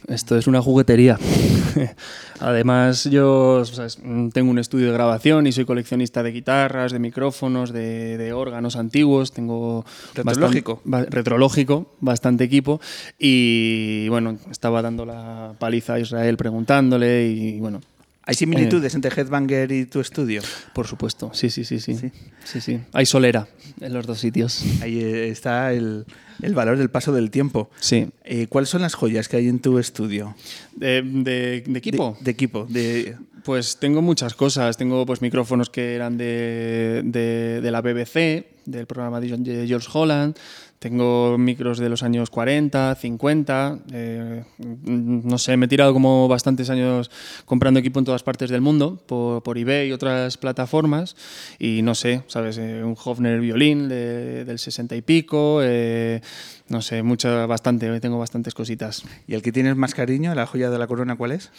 [0.07, 1.17] Esto es una juguetería.
[2.39, 6.31] Además, yo o sea, es- mm, tengo un estudio de grabación y soy coleccionista de
[6.31, 9.31] guitarras, de micrófonos, de, de órganos antiguos.
[9.33, 10.81] Tengo Retrológico.
[10.85, 12.79] bastan- retrológico, bastante equipo.
[13.19, 17.81] Y bueno, estaba dando la paliza a Israel preguntándole y bueno.
[18.27, 20.41] ¿Hay similitudes entre Headbanger y tu estudio?
[20.73, 21.95] Por supuesto, sí, sí, sí, sí.
[21.95, 22.11] Sí.
[22.43, 22.79] Sí, sí.
[22.93, 23.47] Hay solera
[23.81, 24.63] en los dos sitios.
[24.81, 26.05] Ahí eh, está el,
[26.41, 27.69] el valor del paso del tiempo.
[27.79, 28.09] Sí.
[28.25, 30.35] Eh, ¿Cuáles son las joyas que hay en tu estudio?
[30.75, 32.15] ¿De, de- de equipo?
[32.19, 32.65] De, de equipo.
[32.69, 34.75] De, Pues tengo muchas cosas.
[34.77, 40.35] Tengo pues micrófonos que eran de, de- de la BBC, del programa de George Holland.
[40.79, 43.79] Tengo micros de los años 40, 50.
[43.93, 47.09] eh, no sé, me he tirado como bastantes años
[47.45, 51.15] comprando equipo en todas partes del mundo, por, por eBay y otras plataformas.
[51.57, 52.59] Y no sé, ¿sabes?
[52.59, 55.61] Eh, un Hofner violín de- del 60 y pico.
[55.63, 56.21] eh,
[56.69, 57.99] no sé, mucha, bastante.
[58.01, 59.03] Tengo bastantes cositas.
[59.25, 61.49] ¿Y el que tienes más cariño, la joya de la corona, cuál es?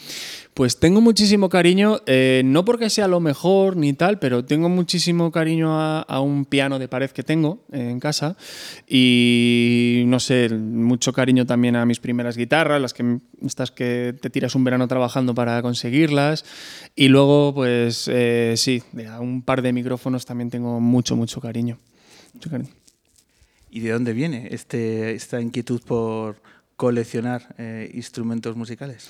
[0.53, 5.31] Pues tengo muchísimo cariño, eh, no porque sea lo mejor ni tal, pero tengo muchísimo
[5.31, 8.37] cariño a, a un piano de pared que tengo en casa
[8.87, 9.08] y
[10.07, 14.55] no sé, mucho cariño también a mis primeras guitarras, las que estas que te tiras
[14.55, 16.45] un verano trabajando para conseguirlas
[16.95, 21.79] y luego pues eh, sí, a un par de micrófonos también tengo mucho, mucho cariño.
[22.33, 22.69] Mucho cariño.
[23.71, 26.41] ¿Y de dónde viene este, esta inquietud por
[26.75, 29.07] coleccionar eh, instrumentos musicales?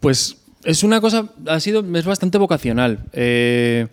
[0.00, 3.04] Pues es una cosa, ha sido, es bastante vocacional.
[3.12, 3.88] Eh,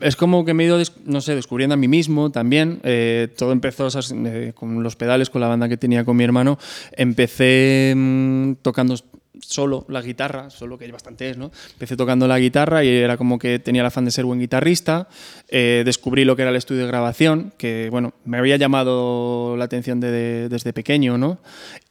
[0.00, 2.80] es como que me he ido, no sé, descubriendo a mí mismo también.
[2.82, 3.88] Eh, todo empezó
[4.26, 6.58] eh, con los pedales, con la banda que tenía con mi hermano.
[6.92, 8.94] Empecé mm, tocando
[9.40, 11.52] solo la guitarra, solo que hay bastante es, ¿no?
[11.72, 15.08] Empecé tocando la guitarra y era como que tenía el afán de ser buen guitarrista.
[15.48, 19.64] Eh, descubrí lo que era el estudio de grabación, que, bueno, me había llamado la
[19.64, 21.38] atención de- desde pequeño, ¿no?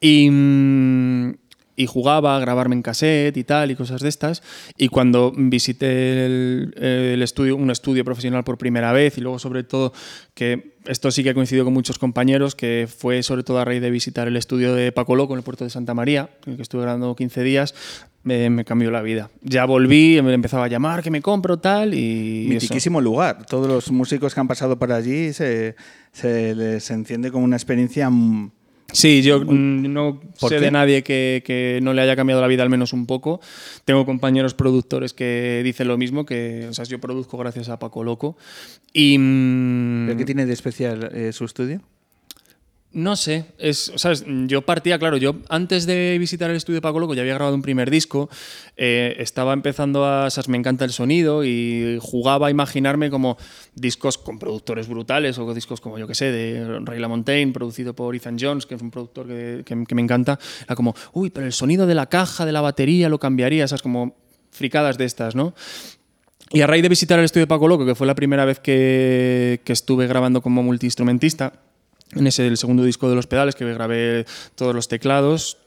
[0.00, 0.28] Y...
[0.30, 1.34] mm,
[1.78, 4.42] y jugaba a grabarme en cassette y tal y cosas de estas.
[4.76, 9.92] Y cuando visité el, estudio, un estudio profesional por primera vez y luego sobre todo
[10.34, 13.80] que esto sí que ha coincidido con muchos compañeros, que fue sobre todo a raíz
[13.80, 16.56] de visitar el estudio de Paco Loco en el puerto de Santa María, en el
[16.56, 17.74] que estuve grabando 15 días,
[18.24, 19.30] me, cambió la vida.
[19.42, 22.46] Ya volví, me empezaba a llamar, que me compro tal y...
[22.46, 22.54] eso.
[22.54, 23.46] Mitiquísimo lugar.
[23.46, 25.76] Todos los músicos que han pasado por allí se,
[26.10, 28.10] se les enciende como una experiencia...
[28.88, 30.60] mm, Sí, yo mm, no ¿Por sé qué?
[30.62, 33.40] de nadie que, que no le haya cambiado la vida al menos un poco.
[33.84, 38.02] Tengo compañeros productores que dicen lo mismo, que o sea, yo produzco gracias a Paco
[38.04, 38.36] Loco.
[38.92, 41.82] Y mm, ¿Pero qué tiene de especial eh, su estudio?
[42.98, 46.78] No sé, es, o sea, es- yo partía, claro, yo antes de visitar el estudio
[46.78, 48.28] de Paco Loco ya había grabado un primer disco,
[48.76, 53.38] eh, estaba empezando a, sea, me encanta el sonido y jugaba a imaginarme como
[53.74, 58.16] discos con productores brutales o discos como yo que sé, de Ray LaMontagne, producido por
[58.16, 61.86] Ethan Jones, que es un productor que, me encanta, era como, uy, pero el sonido
[61.86, 64.16] de la caja, de la batería lo cambiaría, esas como
[64.50, 65.54] fricadas de estas, ¿no?
[66.50, 68.58] Y a raíz de visitar el estudio de Paco Loco, que fue la primera vez
[68.58, 71.52] que estuve grabando como multiinstrumentista,
[72.14, 75.58] en ese el segundo disco de los pedales, que grabé todos los teclados,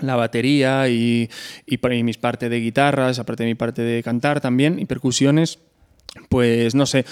[0.00, 1.28] la batería y,
[1.66, 5.58] y, mis partes de guitarras, aparte de mi parte de cantar también, y percusiones,
[6.28, 7.04] pues no sé,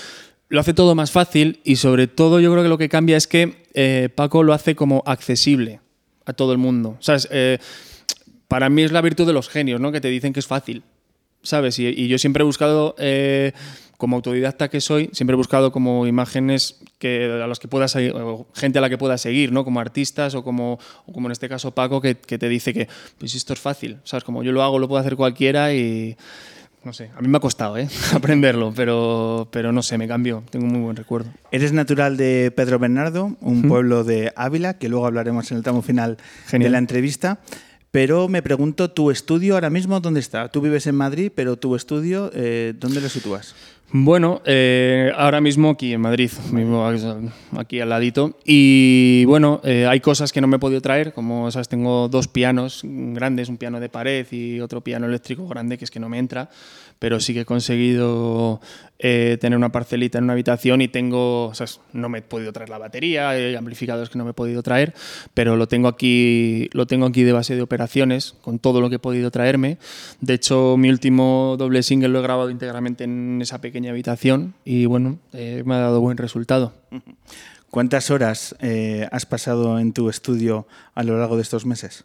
[0.49, 3.27] lo hace todo más fácil y sobre todo yo creo que lo que cambia es
[3.27, 5.81] que eh, Paco lo hace como accesible
[6.27, 6.97] a todo el mundo.
[7.01, 7.29] ¿Sabes?
[7.31, 7.59] Eh,
[8.49, 9.93] para mí es la virtud de los genios, ¿no?
[9.93, 10.83] Que te dicen que es fácil.
[11.43, 11.79] ¿Sabes?
[11.79, 13.53] Y, y yo siempre he buscado, eh,
[14.01, 18.17] como autodidacta que soy, siempre he buscado como imágenes que, a las que pueda seguir,
[18.17, 19.63] o gente a la que pueda seguir, ¿no?
[19.63, 22.89] Como artistas o como, o como en este caso Paco, que, que te dice que,
[23.19, 24.25] pues esto es fácil, ¿sabes?
[24.25, 26.17] Como yo lo hago, lo puede hacer cualquiera y.
[26.83, 27.89] No sé, a mí me ha costado, ¿eh?
[28.15, 30.43] Aprenderlo, pero, pero no sé, me cambió.
[30.49, 31.31] Tengo un muy buen recuerdo.
[31.53, 35.83] Eres natural de Pedro Bernardo, un pueblo de Ávila, que luego hablaremos en el tramo
[35.83, 36.69] final Genial.
[36.69, 37.39] de la entrevista.
[37.91, 40.49] Pero me pregunto, ¿tu estudio ahora mismo dónde está?
[40.49, 43.57] Tú vives en Madrid, pero tu estudio, eh, ¿dónde lo sitúas?
[43.93, 46.31] Bueno, eh, ahora mismo aquí en Madrid,
[47.57, 48.37] aquí al ladito.
[48.45, 52.29] Y bueno, eh, hay cosas que no me he podido traer, como sabes, tengo dos
[52.29, 56.09] pianos grandes, un piano de pared y otro piano eléctrico grande que es que no
[56.09, 56.49] me entra,
[57.01, 58.61] pero sí que he conseguido
[59.01, 62.53] eh, tener una parcelita en una habitación y tengo, o sea, no me he podido
[62.53, 64.93] traer la batería, hay amplificadores que no me he podido traer,
[65.33, 68.97] pero lo tengo aquí, lo tengo aquí de base de operaciones con todo lo que
[68.97, 69.79] he podido traerme.
[70.21, 74.85] De hecho, mi último doble single lo he grabado íntegramente en esa pequeña habitación y
[74.85, 76.75] bueno, eh, me ha dado buen resultado.
[77.71, 82.05] ¿Cuántas horas eh, has pasado en tu estudio a lo largo de estos meses?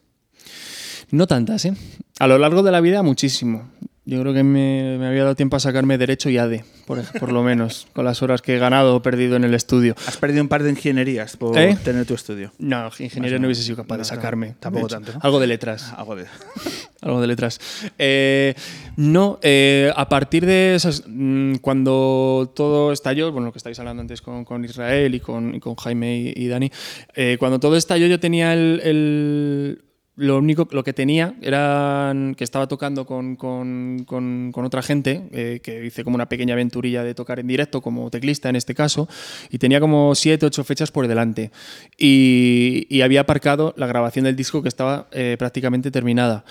[1.12, 1.74] No tantas, ¿eh?
[2.20, 3.70] A lo largo de la vida, muchísimo.
[4.08, 7.32] Yo creo que me, me había dado tiempo a sacarme Derecho y ADE, por, por
[7.32, 9.96] lo menos, con las horas que he ganado o perdido en el estudio.
[10.06, 11.76] Has perdido un par de ingenierías por ¿Eh?
[11.84, 12.52] tener tu estudio.
[12.60, 14.56] No, ingeniería no hubiese sido capaz de No, sacarme.
[14.60, 15.20] tampoco de tanto, ¿no?
[15.24, 15.92] Algo de letras.
[15.98, 16.26] Algo de...
[17.02, 17.60] Algo de letras.
[18.00, 18.56] Eh,
[18.96, 24.02] no, eh, a partir de esas, mm, cuando todo estalló, bueno, lo que estáis hablando
[24.02, 26.72] antes con, con Israel y con, y con Jaime y, y Dani,
[27.16, 29.82] eh, cuando todo estalló yo tenía el, el-
[30.18, 35.60] lo único, lo que tenía era que estaba tocando con, con- con- otra gente, eh,
[35.62, 39.10] que hice como una pequeña aventurilla de tocar en directo, como teclista en este caso,
[39.50, 41.52] y tenía como siete, ocho fechas por delante.
[41.98, 46.46] Y, y había aparcado la grabación del disco que estaba eh, prácticamente terminada.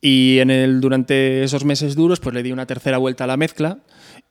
[0.00, 3.36] Y en el, durante esos meses duros, pues le di una tercera vuelta a la
[3.36, 3.80] mezcla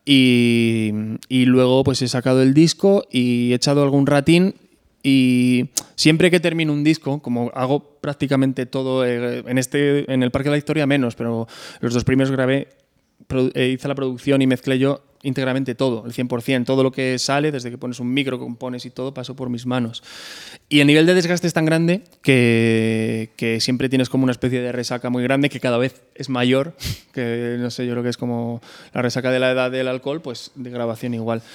[0.03, 0.91] y,
[1.27, 4.55] y luego pues he sacado el disco y he echado algún ratín
[5.03, 10.31] y siempre que termino un disco, como hago prácticamente todo eh, en este en el
[10.31, 11.47] Parque de la Historia menos, pero
[11.79, 12.67] los dos primeros grabé,
[13.53, 17.51] eh, hice la producción y mezclé yo íntegramente todo, el 100%, todo lo que sale,
[17.51, 20.03] desde que pones un micro, compones y todo, pasó por mis manos.
[20.69, 24.61] Y el nivel de desgaste es tan grande que, que siempre tienes como una especie
[24.61, 26.75] de resaca muy grande que cada vez es mayor,
[27.13, 28.61] que no sé, yo creo que es como
[28.93, 31.41] la resaca de la edad del alcohol, pues de grabación igual.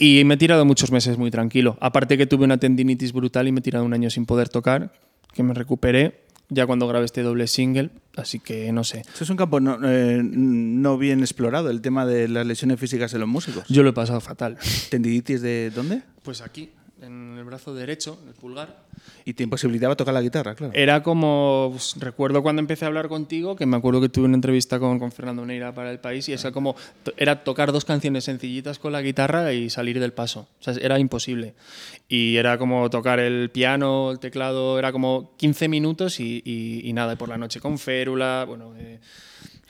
[0.00, 1.76] Y me he tirado muchos meses muy tranquilo.
[1.80, 4.92] Aparte que tuve una tendinitis brutal y me he tirado un año sin poder tocar,
[5.34, 9.00] que me recuperé ya cuando grabé este doble single, así que no sé.
[9.00, 13.12] Eso es un campo no, eh, no bien explorado, el tema de las lesiones físicas
[13.14, 13.64] en los músicos.
[13.68, 14.58] Yo lo he pasado fatal.
[14.90, 16.02] ¿Tendinitis de dónde?
[16.22, 16.70] Pues aquí,
[17.02, 18.86] en el brazo derecho, en el pulgar.
[19.24, 20.72] Y te imposibilitaba tocar la guitarra, claro.
[20.74, 24.34] Era como, pues, recuerdo cuando empecé a hablar contigo, que me acuerdo que tuve una
[24.34, 26.74] entrevista con, con Fernando Neira para El País y esa como,
[27.16, 30.48] era tocar dos canciones sencillitas con la guitarra y salir del paso.
[30.60, 31.54] O sea, era imposible.
[32.08, 36.92] Y era como tocar el piano, el teclado, era como 15 minutos y, y- y
[36.92, 38.74] nada, por la noche con férula, bueno...
[38.76, 38.98] eh,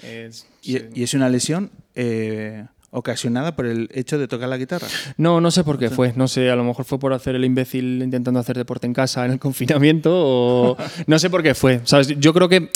[0.03, 0.31] eh,
[0.63, 0.85] Y, sí.
[0.95, 4.87] y es una lesión eh, ocasionada por el hecho de tocar la guitarra.
[5.17, 6.13] No, no sé por qué fue.
[6.17, 9.25] No sé, a lo mejor fue por hacer el imbécil intentando hacer deporte en casa
[9.25, 10.77] en el confinamiento o
[11.07, 11.81] no sé por qué fue.
[11.85, 12.09] ¿Sabes?
[12.19, 12.71] Yo creo que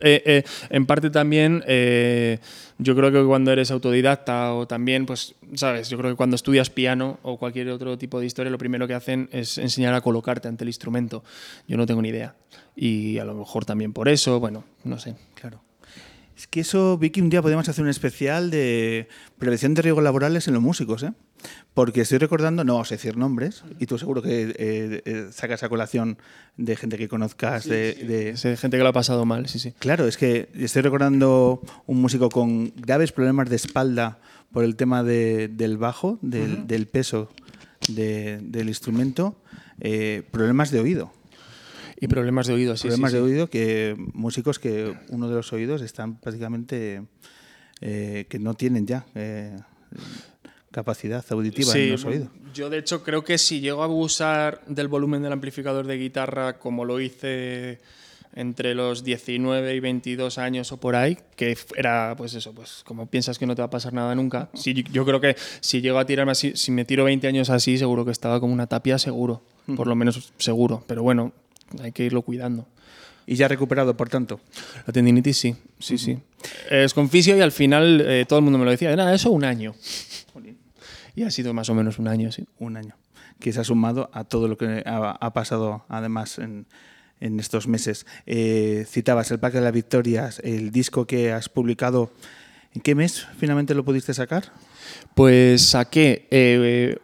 [0.00, 2.38] eh, eh, en parte también eh,
[2.78, 6.70] yo creo que cuando eres autodidacta o también pues sabes yo creo que cuando estudias
[6.70, 10.46] piano o cualquier otro tipo de historia lo primero que hacen es enseñar a colocarte
[10.46, 11.24] ante el instrumento
[11.66, 12.36] yo no tengo ni idea
[12.76, 15.16] y a lo mejor también por eso bueno no sé.
[16.38, 19.08] Es que eso, Vicky, un día podemos hacer un especial de
[19.38, 21.12] prevención de riesgos laborales en los músicos, ¿eh?
[21.74, 25.68] Porque estoy recordando, no os decir nombres, y tú seguro que eh, eh, sacas a
[25.68, 26.16] colación
[26.56, 30.16] de gente que conozcas de, gente que lo ha pasado mal sí sí Claro, es
[30.16, 34.18] que estoy recordando un músico con graves problemas de espalda
[34.52, 37.30] por el tema de- del bajo, del, del peso
[37.88, 39.36] de- del instrumento,
[39.80, 41.12] eh, problemas de oído.
[42.00, 43.16] Y problemas de oído sí, problemas sí.
[43.16, 47.02] de oído que músicos que uno de los oídos están prácticamente
[47.80, 49.56] eh, que no tienen ya eh,
[50.70, 52.28] capacidad auditiva en los oídos.
[52.54, 56.58] Yo de hecho creo que si llego a abusar del volumen del amplificador de guitarra
[56.58, 57.80] como lo hice
[58.34, 63.06] entre los 19 y 22 años o por ahí, que era pues eso, pues como
[63.06, 64.50] piensas que no te va a pasar nada nunca.
[64.54, 67.78] Si, yo creo que si llego a tirarme así, si me tiro 20 años así,
[67.78, 69.42] seguro que estaba como una tapia seguro,
[69.76, 71.32] por lo menos seguro, pero bueno,
[71.80, 72.66] hay que irlo cuidando.
[73.26, 74.40] Y ya recuperado, por tanto.
[74.86, 76.18] La tendinitis sí, sí, sí.
[76.70, 79.30] Es con fisio y al final eh, todo el mundo me lo decía, nada, eso
[79.30, 79.74] un año.
[81.14, 82.46] Y ha sido más o menos un año, sí.
[82.58, 82.96] un año,
[83.40, 86.66] que se ha sumado a todo lo que ha, ha pasado además en,
[87.20, 88.06] en estos meses.
[88.26, 92.12] Eh, citabas el Parque de las Victorias, el disco que has publicado.
[92.74, 94.52] ¿En qué mes finalmente lo pudiste sacar?
[95.14, 96.98] Pues saqué, eh,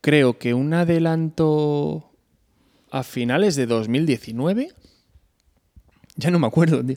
[0.00, 2.09] creo que un adelanto
[2.90, 4.72] a finales de 2019.
[6.16, 6.96] Ya no me acuerdo, tío.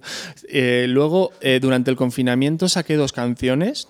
[0.50, 3.88] Eh, luego, eh, durante el confinamiento, saqué dos canciones.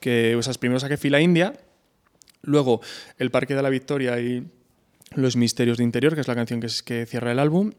[0.00, 1.54] Que, o primero saqué Fila India.
[2.42, 2.80] Luego,
[3.18, 4.46] El Parque de la Victoria y
[5.14, 7.72] Los Misterios de Interior, que es la canción que, es- que cierra el álbum.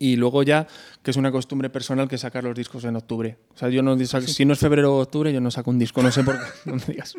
[0.00, 0.68] Y luego ya,
[1.02, 3.36] que es una costumbre personal que sacar los discos en octubre.
[3.54, 6.02] O sea, yo no, si no es febrero o octubre, yo no saco un disco,
[6.02, 6.44] no sé por qué.
[6.66, 7.14] No me digas.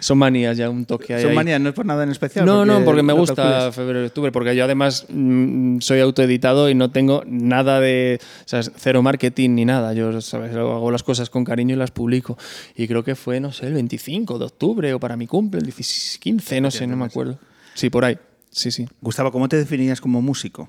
[0.00, 1.22] Son manías ya, un toque ahí.
[1.22, 2.46] Son manías, no es por nada en especial.
[2.46, 3.74] No, no, porque me gusta calcules.
[3.74, 8.48] febrero y octubre, porque yo además mm, soy autoeditado y no tengo nada de, o
[8.48, 9.92] sea, cero marketing ni nada.
[9.92, 10.56] Yo, ¿sabes?
[10.56, 12.38] Hago las cosas con cariño y las publico.
[12.74, 15.66] Y creo que fue, no sé, el 25 de octubre o para mi cumple, el
[15.66, 17.38] 16, 15, no sé, no me acuerdo.
[17.74, 18.18] Sí, por ahí.
[18.50, 18.88] Sí, sí.
[19.00, 20.68] Gustavo, ¿cómo te definirías como músico?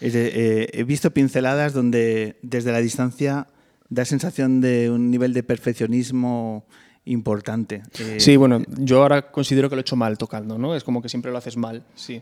[0.00, 3.46] Es de- eh, he visto pinceladas donde desde la distancia
[3.88, 6.64] da sensación de un nivel de perfeccionismo
[7.04, 7.82] importante.
[7.98, 10.74] Eh, Sí, bueno, yo ahora considero que lo he hecho mal tocando, ¿no?
[10.76, 12.20] Es como que siempre lo haces mal, sí.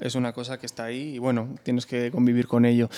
[0.00, 2.90] Es una cosa que está ahí y bueno, tienes que convivir con ello.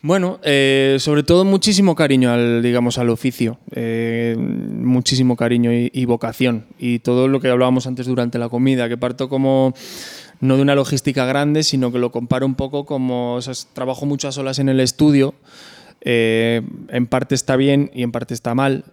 [0.00, 6.04] Bueno, eh, sobre todo muchísimo cariño al, digamos, al oficio, eh, muchísimo cariño y, y
[6.04, 9.72] vocación y todo lo que hablábamos antes durante la comida, que parto como
[10.44, 14.06] no de una logística grande, sino que lo comparo un poco como, o sea, trabajo
[14.06, 15.34] muchas horas en el estudio,
[16.02, 18.84] eh, en parte está bien y en parte está mal,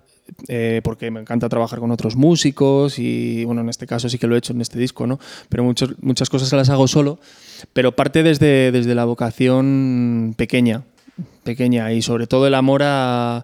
[0.47, 4.27] eh, porque me encanta trabajar con otros músicos y, bueno, en este caso sí que
[4.27, 5.19] lo he hecho en este disco, ¿no?
[5.49, 7.19] Pero muchas cosas las hago solo,
[7.73, 10.83] pero parte desde, desde la vocación pequeña,
[11.43, 13.43] pequeña y sobre todo el amor a,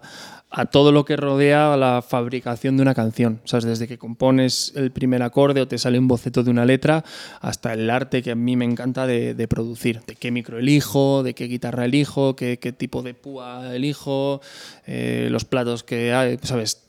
[0.50, 3.40] a todo lo que rodea la fabricación de una canción.
[3.52, 7.04] O desde que compones el primer acorde o te sale un boceto de una letra
[7.40, 10.00] hasta el arte que a mí me encanta de, producir.
[10.06, 14.40] De qué micro elijo, de qué guitarra elijo, qué, tipo de púa elijo,
[14.86, 16.82] eh, los platos que hay, ¿sabes?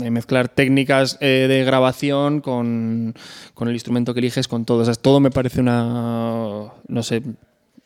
[0.00, 3.14] Eh, mezclar técnicas eh, de grabación con,
[3.54, 4.90] con el instrumento que eliges, con todo.
[4.90, 7.22] O todo me parece una, no sé,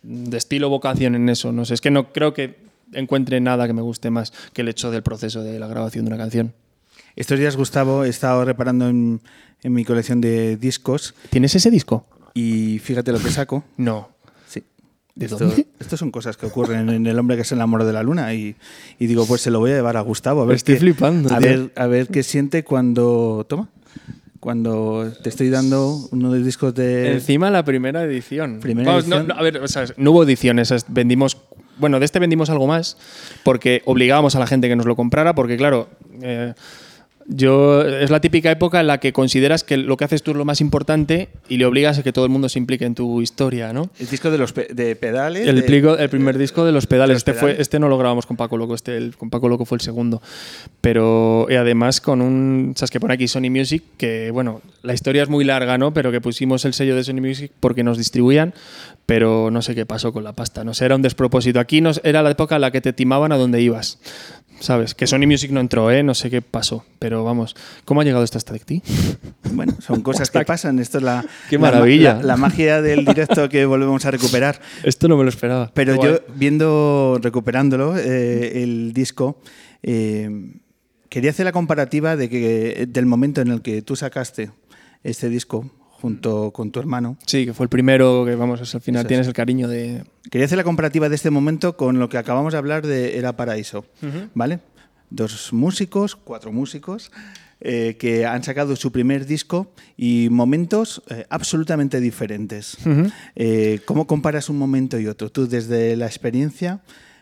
[0.03, 1.53] de estilo vocación en eso.
[1.53, 4.68] No sé, es que no creo que encuentre nada que me guste más que el
[4.68, 6.53] hecho del proceso de la grabación de una canción.
[7.16, 9.20] Estos días, Gustavo, he estado reparando en,
[9.62, 12.07] en mi colección de discos ¿Tienes ese disco?
[12.34, 13.64] y fíjate lo que saco.
[13.76, 14.09] No.
[14.47, 14.62] Sí.
[15.16, 15.66] ¿De Esto, dónde?
[15.80, 18.55] esto son cosas que ocurren en El hombre que se enamoró de la luna y,
[18.99, 20.43] y digo, pues se lo voy a llevar a Gustavo.
[20.43, 21.49] A ver, Estoy qué, flipando, a tío.
[21.49, 23.45] ver, a ver qué siente cuando...
[23.49, 23.68] Toma.
[24.38, 27.12] Cuando te estoy dando uno de los discos de...
[27.12, 28.61] Encima la primera edición.
[28.61, 29.26] Primera Vamos, edición.
[29.28, 31.36] no, a ver, o sea, no hubo ediciones, es- vendimos.
[31.81, 32.97] Bueno, de este vendimos algo más
[33.43, 35.89] porque obligábamos a la gente que nos lo comprara, porque claro,
[36.22, 36.53] eh,
[37.27, 40.37] yo es la típica época en la que consideras que lo que haces tú es
[40.37, 43.23] lo más importante y le obligas a que todo el mundo se implique en tu
[43.23, 43.91] historia, ¿no?
[44.01, 45.47] El disco de los pe- de pedales.
[45.47, 47.14] El, de- plico- el primer disco de los pedales.
[47.14, 47.57] los este, pedales.
[47.57, 49.83] Fue, este no lo grabamos con Paco Loco, este el, con Paco Loco fue el
[49.83, 50.21] segundo.
[50.81, 52.73] Pero y además con un.
[52.77, 53.83] ¿Sabes que pone aquí Sony Music?
[53.97, 55.93] Que bueno, la historia es muy larga, ¿no?
[55.93, 58.55] Pero que pusimos el sello de Sony Music porque nos distribuían,
[59.07, 60.64] pero no sé qué pasó con la pasta.
[60.64, 61.61] No sé, era un despropósito.
[61.61, 63.99] Aquí nos, era la época en la que te timaban a donde ibas.
[64.61, 64.95] ¿Sabes?
[64.95, 66.03] Que Sony Music no entró, ¿eh?
[66.03, 66.85] No sé qué pasó.
[66.99, 67.57] Pero vamos,
[67.87, 68.83] ¿cómo ha llegado esto hasta ti?
[69.53, 70.79] Bueno, son cosas que pasan.
[70.79, 72.15] Esto es la, Qué la ma- maravilla.
[72.17, 74.61] La, la magia del directo que volvemos a recuperar.
[74.85, 75.71] Esto no me lo esperaba.
[75.75, 79.41] Pero yo, viendo, recuperándolo, eh, el disco,
[79.83, 80.31] eh,
[81.09, 84.51] quería hacer la comparativa de que del momento en el que tú sacaste
[85.03, 85.71] este disco
[86.01, 87.17] junto con tu hermano.
[87.27, 89.09] Sí, que fue el primero que, vamos, al final es.
[89.09, 90.05] tienes el cariño de.
[90.31, 93.37] Quería hacer la comparativa de este momento con lo que acabamos de hablar de Era
[93.37, 93.85] Paraíso,
[94.35, 94.61] ¿vale?
[95.11, 97.11] Dos músicos, cuatro músicos,
[97.63, 102.79] eh, que han sacado su primer disco y momentos eh, absolutamente diferentes.
[103.37, 105.31] Eh, ¿Cómo comparas un momento y otro?
[105.31, 106.81] Tú desde la experiencia,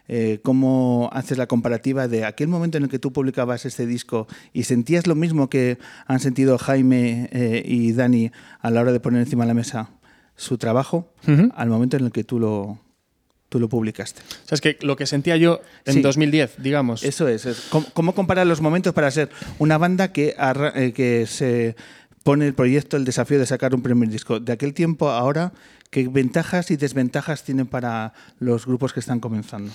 [0.09, 4.27] eh, ¿cómo haces la comparativa de aquel momento en el que tú publicabas este disco
[4.53, 8.31] y sentías lo mismo que han sentido Jaime eh, y Dani
[8.61, 9.91] a la hora de poner encima de la mesa
[10.37, 11.51] su trabajo Ujú.
[11.55, 12.79] al momento en el que tú lo,
[13.49, 14.23] tú lo publicaste?
[14.45, 16.01] O sea, es que lo que sentía yo en Sí.
[16.01, 17.03] 2010, digamos.
[17.05, 17.45] Eso es.
[17.47, 17.61] es.
[17.71, 19.29] ¿Cómo, cómo comparar los momentos para ser
[19.59, 20.35] una banda que,
[20.75, 21.77] eh, que se
[22.23, 24.39] pone el proyecto, el desafío de sacar un primer disco?
[24.39, 25.53] De aquel tiempo a ahora,
[25.91, 29.73] ¿qué ventajas y desventajas tienen para los grupos que están comenzando?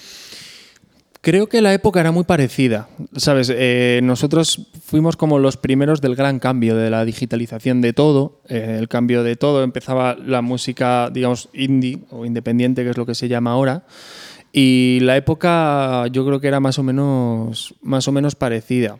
[1.21, 2.89] Creo que la época era muy parecida.
[3.15, 8.41] Sabes, Eh, nosotros fuimos como los primeros del gran cambio de la digitalización de todo.
[8.49, 9.63] eh, el cambio de todo.
[9.63, 13.85] Empezaba la música, digamos, indie o independiente, que es lo que se llama ahora.
[14.51, 18.97] Y la época yo creo que era más o menos, más o menos parecida.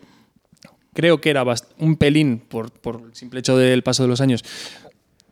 [0.93, 1.43] Creo que era
[1.77, 4.45] un pelín, por, por el simple hecho del paso de los años,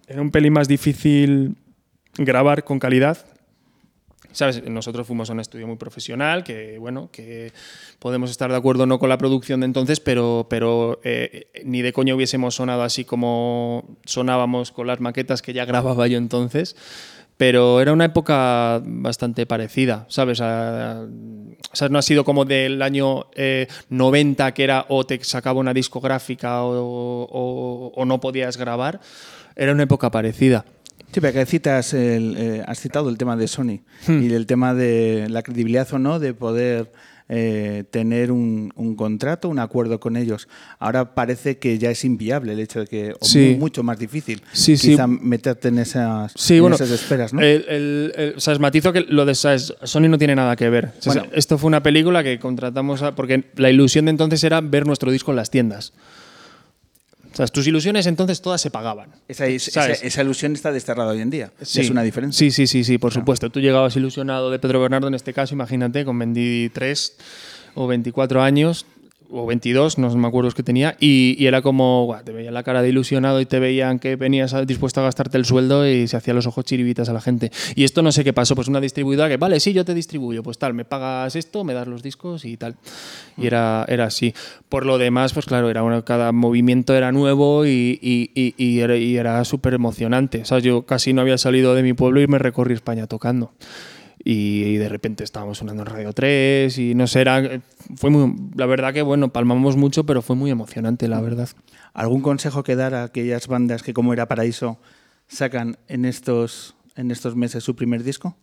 [0.07, 1.55] era un pelín más difícil
[2.25, 3.17] grabar con calidad.
[4.33, 4.63] ¿Sabes?
[4.63, 7.51] Nosotros fuimos a un estudio muy profesional, que bueno, que
[7.99, 11.91] podemos estar de acuerdo no con la producción de entonces, pero, pero eh, ni de
[11.91, 16.77] coño hubiésemos sonado así como sonábamos con las maquetas que ya grababa yo entonces.
[17.35, 20.39] Pero era una época bastante parecida, ¿sabes?
[20.41, 25.21] A- o sea, no ha sido como del año eh, 90 que era o te
[25.23, 29.01] sacaba una discográfica o, o- o no podías grabar.
[29.57, 30.63] Era una época parecida.
[31.13, 34.23] Sí, pero que citas el, eh, has citado el tema de Sony Hmm.
[34.23, 36.91] y el tema de la credibilidad o no de poder
[37.33, 40.49] eh, tener un, un contrato, un acuerdo con ellos.
[40.79, 43.51] Ahora parece que ya es inviable el hecho de que, o Sí.
[43.53, 44.89] mu- mucho más difícil, Sí, sí.
[44.89, 47.39] quizá meterte en esas, Sí, en bueno, esas esperas, ¿no?
[47.39, 48.59] El, el- el- ¿sabes?
[48.59, 49.73] Matizo que lo de ¿sabes?
[49.83, 50.91] Sony no tiene nada que ver.
[50.99, 51.29] O sea, Bueno.
[51.33, 55.09] esto fue una película que contratamos a- porque la ilusión de entonces era ver nuestro
[55.09, 55.93] disco en las tiendas.
[57.31, 59.09] O sea, tus ilusiones entonces todas se pagaban.
[59.27, 60.03] esa, esa- ¿sabes?
[60.03, 61.51] esa ilusión está desterrada hoy en día.
[61.61, 61.81] Sí.
[61.81, 62.37] Es una diferencia.
[62.37, 63.49] Sí, sí, sí, sí, por supuesto.
[63.49, 67.15] Tú llegabas ilusionado de Pedro Bernardo en este caso, imagínate, con 23
[67.75, 68.85] o 24 años
[69.31, 72.53] o 22, no me acuerdo los que tenía, y, y era como, guau, te veían
[72.53, 76.07] la cara de ilusionado y te veían que venías dispuesto a gastarte el sueldo y
[76.07, 77.51] se hacían los ojos chiribitas a la gente.
[77.75, 80.43] Y esto no sé qué pasó, pues una distribuidora que, vale, sí, yo te distribuyo,
[80.43, 82.75] pues tal, me pagas esto, me das los discos y tal.
[83.37, 84.33] Y era, era así.
[84.69, 87.99] Por lo demás, pues claro, era una- cada movimiento era nuevo y,
[89.17, 90.45] era, súper emocionante.
[90.45, 93.51] Sea, yo casi no había salido de mi pueblo y me recorrí España tocando.
[94.23, 97.61] Y, y de repente estábamos sonando en Radio 3 y no sé, era,
[97.95, 101.49] fue muy, la verdad que bueno, palmamos mucho, pero fue muy emocionante, la verdad.
[101.93, 104.77] ¿Algún consejo que dar a aquellas bandas que, como era Paraíso,
[105.27, 108.35] sacan en estos, en estos meses su primer disco?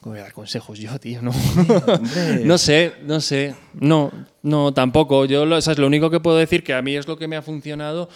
[0.00, 1.22] ¿Cómo voy a dar consejos yo, tío?
[1.22, 1.32] No,
[2.44, 3.54] no sé, no sé.
[3.74, 4.10] No,
[4.42, 5.26] no, tampoco.
[5.26, 5.78] Yo lo, ¿sabes?
[5.78, 8.08] lo único que puedo decir, que a mí es lo que me ha funcionado,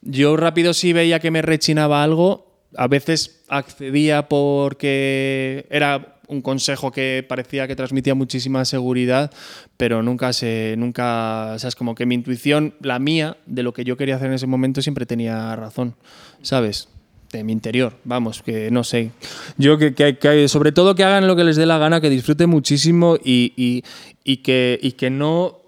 [0.00, 6.90] yo rápido si veía que me rechinaba algo, a veces accedía porque era un consejo
[6.92, 9.30] que parecía que transmitía muchísima seguridad,
[9.76, 13.72] pero nunca se, nunca, o sea, es como que mi intuición, la mía, de lo
[13.74, 15.94] que yo quería hacer en ese momento, siempre tenía razón,
[16.42, 16.88] ¿sabes?
[17.32, 19.10] de mi interior, vamos, que no sé.
[19.56, 22.10] Yo que, que- que sobre todo que hagan lo que les dé la gana, que
[22.10, 23.82] disfruten muchísimo y,
[24.22, 25.61] y- que, y que no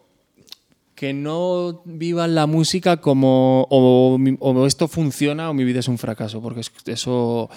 [0.94, 5.98] que no vivan la música como o, o esto funciona o mi vida es un
[5.98, 7.50] fracaso, porque es- eso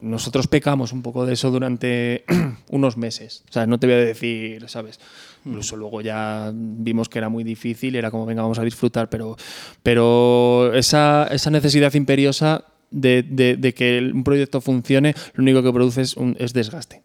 [0.00, 2.24] nosotros pecamos un poco de eso durante
[2.70, 3.44] unos meses.
[3.50, 4.98] O sea, no te voy a decir, ¿sabes?
[5.44, 9.36] Incluso luego ya vimos que era muy difícil, era como, venga, vamos a disfrutar, pero,
[9.82, 15.72] pero esa, esa necesidad imperiosa de, de- de que un proyecto funcione, lo único que
[15.72, 17.02] produce es, un- es desgaste.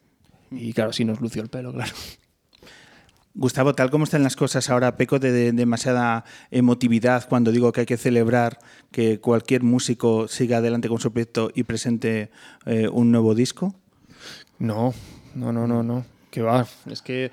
[0.51, 1.93] Y claro, sí nos lució el pelo, claro.
[3.37, 7.81] Gustavo, tal como están las cosas ahora, peco de, de demasiada emotividad cuando digo que
[7.81, 8.59] hay que celebrar
[8.91, 12.29] que cualquier músico siga adelante con su proyecto y presente
[12.65, 13.75] eh, un nuevo disco.
[14.57, 14.93] No,
[15.33, 16.05] no, no, no, no.
[16.31, 16.65] Que va.
[16.89, 17.29] Es que,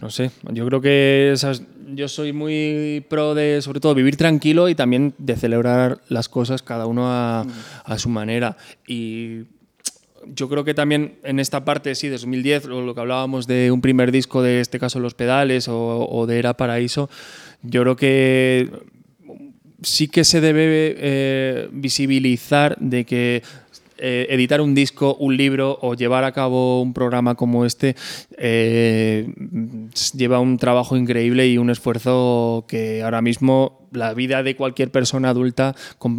[0.00, 1.34] no sé, yo creo que
[1.92, 6.62] yo soy muy pro de, sobre todo, vivir tranquilo y también de celebrar las cosas
[6.62, 7.44] cada uno a,
[7.84, 8.56] a su manera.
[8.86, 9.42] Y
[10.26, 13.70] yo creo que también en esta parte, sí, de 2010, o lo que hablábamos de
[13.70, 17.10] un primer disco, de este caso Los Pedales o, o de Era Paraíso,
[17.62, 18.70] yo creo que
[19.82, 23.42] sí que se debe eh, visibilizar de que
[23.98, 27.94] eh, editar un disco, un libro o llevar a cabo un programa como este
[28.36, 29.32] eh,
[30.16, 35.30] lleva un trabajo increíble y un esfuerzo que ahora mismo la vida de cualquier persona
[35.30, 35.74] adulta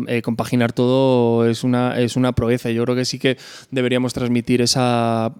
[0.07, 2.69] eh, compaginar todo es una es una proeza.
[2.69, 3.37] Yo creo que sí que
[3.71, 5.33] deberíamos transmitir esa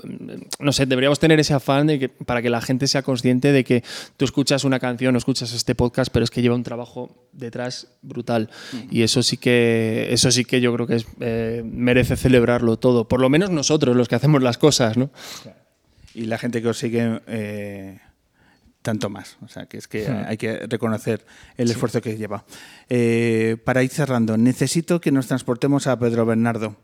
[0.60, 3.64] no sé, deberíamos tener ese afán de que, para que la gente sea consciente de
[3.64, 3.84] que
[4.18, 7.88] tú escuchas una canción o escuchas este podcast, pero es que lleva un trabajo detrás
[8.02, 8.50] brutal
[8.90, 13.08] y eso sí que eso sí que yo creo que es, eh, merece celebrarlo todo,
[13.08, 15.10] por lo menos nosotros los que hacemos las cosas, ¿no?
[16.14, 18.00] Y la gente que os sigue, eh,
[18.84, 19.38] tanto más.
[19.42, 20.26] O sea, que es que Hmm.
[20.28, 21.26] hay que reconocer
[21.58, 22.46] el esfuerzo que lleva.
[22.90, 26.76] Eh, para ir cerrando, necesito que nos transportemos a Pedro Bernardo,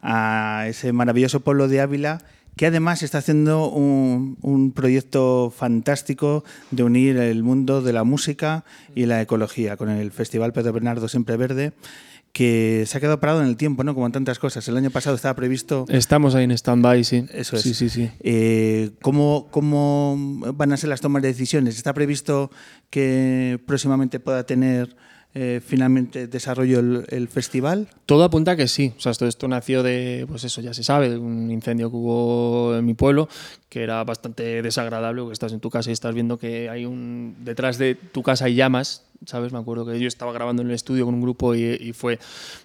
[0.00, 2.22] a ese maravilloso pueblo de Ávila
[2.56, 8.64] que además está haciendo un, un proyecto fantástico de unir el mundo de la música
[8.94, 11.74] y la ecología con el Festival Pedro Bernardo Siempre Verde,
[12.36, 13.94] que se ha quedado parado en el tiempo, ¿no?
[13.94, 14.68] Como en tantas cosas.
[14.68, 17.24] El año pasado estaba previsto Estamos ahí en stand-by, sí.
[17.32, 17.62] eso es.
[17.62, 18.10] Sí, sí, sí.
[18.20, 20.18] Eh, ¿cómo, ¿Cómo
[20.54, 21.78] van a ser las tomas de decisiones?
[21.78, 22.50] ¿Está previsto
[22.90, 24.98] que próximamente pueda tener
[25.38, 27.88] eh, finalmente desarrollo el, el festival?
[28.06, 28.94] Todo apunta a que sí.
[28.96, 31.96] O sea, esto, esto nació de, pues eso ya se sabe, de un incendio que
[31.96, 33.28] hubo en mi pueblo,
[33.68, 37.36] que era bastante desagradable, porque estás en tu casa y estás viendo que hay un.
[37.40, 39.52] detrás de tu casa hay llamas, ¿sabes?
[39.52, 42.18] Me acuerdo que yo estaba grabando en el estudio con un grupo y, y fue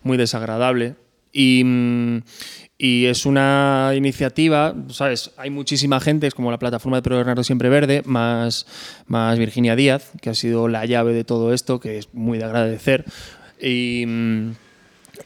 [0.03, 0.95] muy desagradable.
[1.33, 2.21] Y, mm,
[2.83, 5.29] y es una iniciativa, ¿sabes?
[5.37, 8.65] Hay muchísima gente, es como la plataforma de Pedro Bernardo Siempre Verde, más,
[9.05, 12.45] más Virginia Díaz, que ha sido la llave de todo esto, que es muy de
[12.45, 13.05] agradecer.
[13.61, 14.03] Y,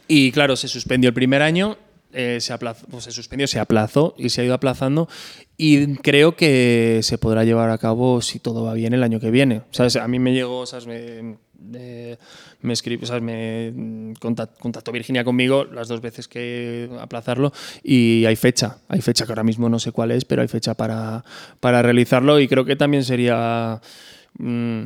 [0.09, 1.77] y claro, se suspendió el primer año,
[2.11, 5.07] eh, se, aplazó, pues se suspendió, se aplazó y se ha ido aplazando.
[5.55, 9.31] Y creo que se podrá llevar a cabo, si todo va bien, el año que
[9.31, 9.61] viene.
[9.71, 9.95] ¿Sabes?
[9.95, 10.87] A mí me llegó, ¿sabes?
[10.87, 11.37] Me-
[11.71, 13.23] me escribe, ¿sabes?
[13.23, 17.51] me contact- contactó Virginia conmigo las dos veces que aplazarlo
[17.83, 20.73] y hay fecha, hay fecha que ahora mismo no sé cuál es, pero hay fecha
[20.75, 21.23] para,
[21.59, 23.81] para realizarlo y creo que también sería
[24.37, 24.83] mm,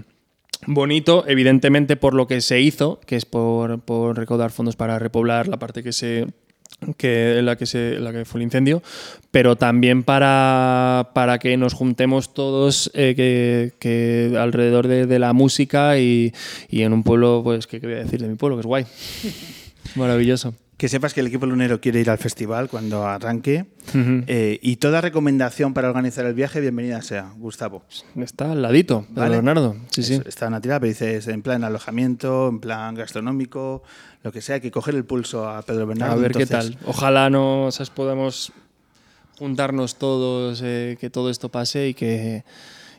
[0.67, 5.47] bonito, evidentemente por lo que se hizo, que es por, por recaudar fondos para repoblar
[5.47, 6.27] la parte que se
[6.97, 8.81] que la que se la que fue el incendio,
[9.31, 15.33] pero también para, para que nos juntemos todos eh, que, que alrededor de, de la
[15.33, 16.33] música y,
[16.69, 18.55] y en un pueblo, pues, ¿qué, qué voy a decir de mi pueblo?
[18.57, 18.85] Que es guay.
[19.95, 20.53] Maravilloso.
[20.77, 23.65] Que sepas que el equipo lunero quiere ir al festival cuando arranque.
[23.93, 27.83] Eh, y toda recomendación para organizar el viaje, bienvenida sea, Gustavo.
[28.15, 29.35] Está al ladito, Pedro ¿Vale?
[29.37, 29.75] Bernardo.
[29.89, 30.13] Sí, sí.
[30.15, 33.83] Eso, Está en la tirada, pero dices en plan alojamiento, en plan gastronómico,
[34.23, 36.13] lo que sea, hay que coger el pulso a Pedro Bernardo.
[36.13, 36.77] A ver qué tal.
[36.85, 37.89] Ojalá no ¿sabes?
[37.89, 38.51] podamos
[39.37, 42.43] juntarnos todos, eh, que todo esto pase y que,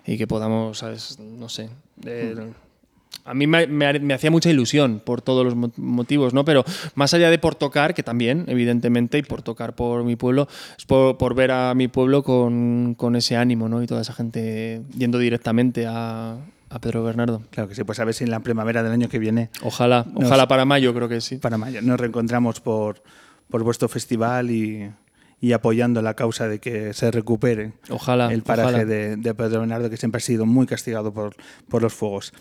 [0.06, 1.18] y que podamos, ¿sabes?
[1.18, 1.68] no sé.
[2.04, 2.34] eh,
[3.24, 6.44] a mí me, me- me hacía mucha ilusión por todos los mo- motivos, ¿no?
[6.44, 10.48] Pero más allá de por tocar, que también, evidentemente, y por tocar por mi pueblo,
[10.78, 13.82] es por, por ver a mi pueblo con, con ese ánimo, ¿no?
[13.82, 16.36] Y toda esa gente yendo directamente a,
[16.70, 17.42] a Pedro Bernardo.
[17.50, 20.06] Claro que sí, pues a ver si en la primavera del año que viene, Ojalá,
[20.12, 21.36] Nos- ojalá para mayo, creo que sí.
[21.36, 23.02] para mayo, nos reencontramos por,
[23.50, 24.90] por vuestro festival y,
[25.40, 28.32] y apoyando la causa de que se recupere Ojalá.
[28.32, 28.84] el paraje ojalá.
[28.84, 31.34] de, de Pedro Bernardo, que siempre ha sido muy castigado por,
[31.68, 32.32] por los fuegos.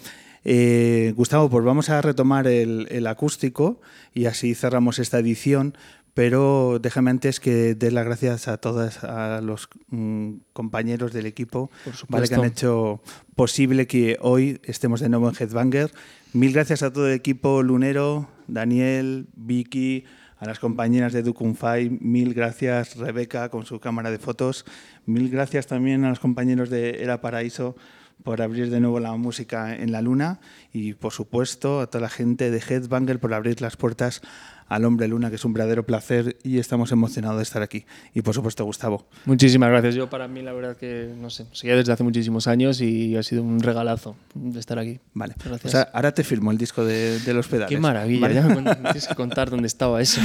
[0.45, 3.81] Eh, Gustavo, pues vamos a retomar el, el acústico
[4.13, 5.75] y así cerramos esta edición.
[6.13, 11.69] Pero déjame antes que dé las gracias a todos a los mm, compañeros del equipo
[12.09, 12.27] ¿vale?
[12.27, 13.01] que han hecho
[13.35, 15.91] posible que hoy estemos de nuevo en Headbanger.
[16.33, 20.03] Mil gracias a todo el equipo lunero, Daniel, Vicky,
[20.39, 24.65] a las compañeras de Ducunfai, mil gracias Rebeca con su cámara de fotos,
[25.05, 27.75] mil gracias también a los compañeros de Era Paraíso
[28.23, 30.39] por abrir de nuevo la música en la luna
[30.73, 34.21] y por supuesto a toda la gente de Headbanger por abrir las puertas
[34.69, 37.85] al Hombre Luna, que es un verdadero placer y estamos emocionados de estar aquí.
[38.13, 39.07] Y por supuesto Gustavo.
[39.25, 39.95] Muchísimas gracias.
[39.95, 43.23] Yo para mí la verdad que, no sé, seguía desde hace muchísimos años y ha
[43.23, 44.99] sido un regalazo de estar aquí.
[45.13, 45.65] Vale, Gracias.
[45.65, 47.69] O sea, ahora te firmo el disco de, de los pedales.
[47.69, 48.35] Qué maravilla, ¿vale?
[48.35, 50.21] ya me, tienes que contar dónde estaba eso.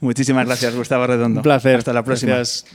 [0.00, 1.38] Muchísimas gracias, Gustavo Redondo.
[1.38, 1.76] Un placer.
[1.76, 2.34] Hasta la próxima.
[2.34, 2.66] Gracias.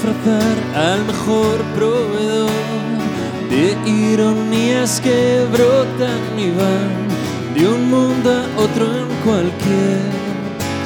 [0.00, 2.50] Disfrazar al mejor proveedor,
[3.50, 10.00] de ironías que brotan y van de un mundo a otro en cualquier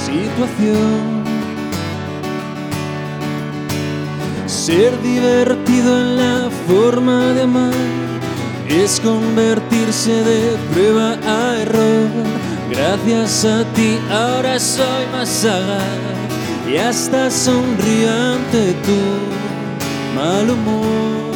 [0.05, 1.24] situación.
[4.47, 7.74] Ser divertido en la forma de amar
[8.69, 12.09] es convertirse de prueba a error.
[12.70, 16.14] Gracias a ti ahora soy más sagaz
[16.69, 21.35] y hasta sonrío ante tu mal humor.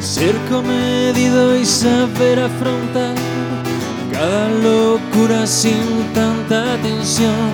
[0.00, 3.16] Ser comedido y saber afrontar
[4.22, 7.50] cada locura sin tanta tensión.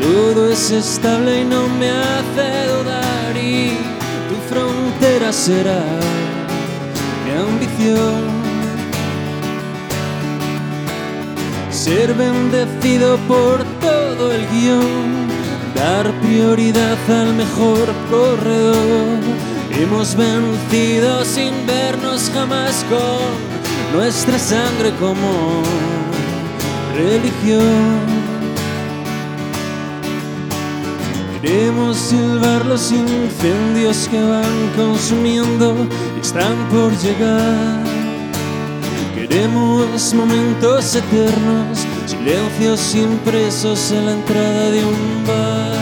[0.00, 3.76] Todo es estable y no me hace dudar y
[4.28, 5.82] tu frontera será
[7.24, 8.20] mi ambición.
[11.70, 15.28] Ser bendecido por todo el guion,
[15.74, 19.20] dar prioridad al mejor corredor.
[19.70, 23.58] Hemos vencido sin vernos jamás con
[23.92, 25.62] nuestra sangre como
[26.98, 28.18] religión.
[31.40, 37.78] Queremos silbar los incendios que van consumiendo y están por llegar.
[39.14, 45.78] Queremos momentos eternos, silencios impresos en la entrada de un bar.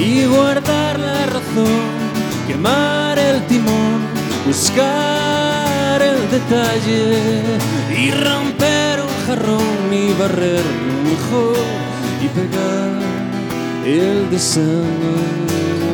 [0.00, 1.82] Y guardar la razón,
[2.46, 3.98] quemar el timón,
[4.46, 5.47] buscar
[6.38, 7.42] detalle
[7.96, 10.64] y romper un jarrón y barrer
[11.04, 11.56] mejor
[12.24, 12.90] y pegar
[13.84, 15.92] el desánimo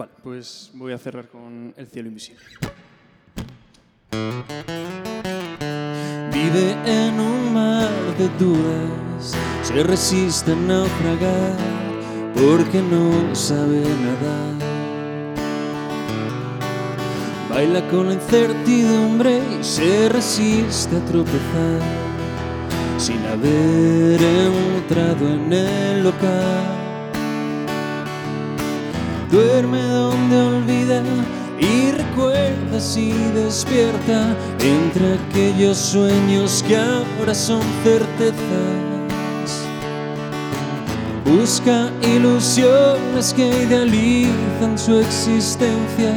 [0.00, 2.40] Vale, pues voy a cerrar con El cielo invisible.
[6.32, 11.54] Vive en un mar de dudas, se resiste a naufragar
[12.32, 14.54] porque no sabe nadar.
[17.50, 21.82] Baila con la incertidumbre y se resiste a tropezar
[22.96, 26.79] sin haber entrado en el local.
[29.30, 31.02] Duerme donde olvida
[31.60, 38.34] y recuerda si despierta entre aquellos sueños que ahora son certezas.
[41.24, 46.12] Busca ilusiones que idealizan su existencia,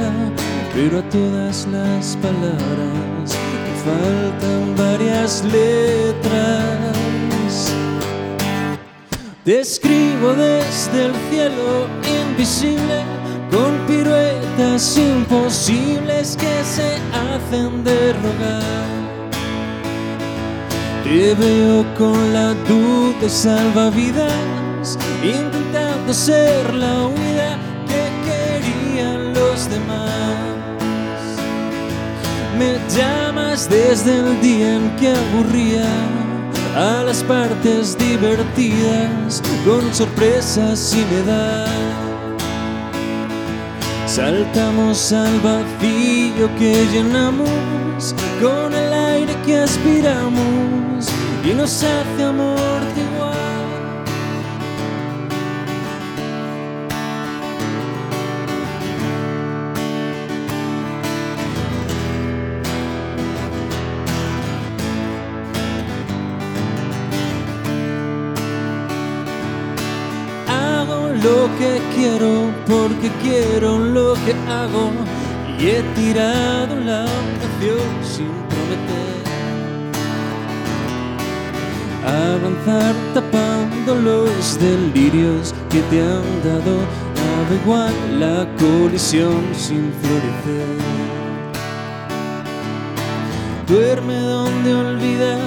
[0.73, 6.93] pero a todas las palabras le faltan varias letras.
[9.43, 11.87] Te escribo desde el cielo
[12.33, 13.03] invisible
[13.51, 18.89] con piruetas imposibles que se hacen de rogar.
[21.03, 27.57] Te veo con la duda y salvavidas, intentando ser la huida
[27.87, 30.09] que querían los demás.
[32.57, 35.85] Me llamas desde el día en que aburría
[36.75, 41.82] a las partes divertidas con sorpresas y me da.
[44.15, 51.09] Saltamos al vacío que llenamos con el aire que aspiramos
[51.43, 52.92] y nos hace amortiguar.
[71.23, 74.91] Lo que quiero porque quiero lo que hago
[75.57, 77.05] y he tirado la
[77.39, 79.23] canción sin prometer.
[82.05, 86.75] Avanzar tapando los delirios que te han dado,
[87.21, 90.67] nada igual la colisión sin florecer.
[93.65, 95.37] Duerme donde olvida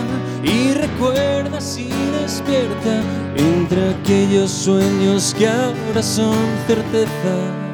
[0.42, 3.02] y recuerda si despierta
[3.36, 6.36] entre aquellos sueños que ahora son
[6.66, 7.66] certezas.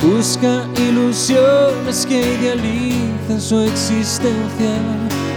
[0.00, 4.76] Busca ilusiones que idealizan su existencia,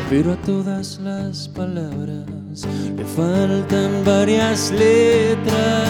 [0.09, 2.25] pero a todas las palabras
[2.95, 5.89] le faltan varias letras.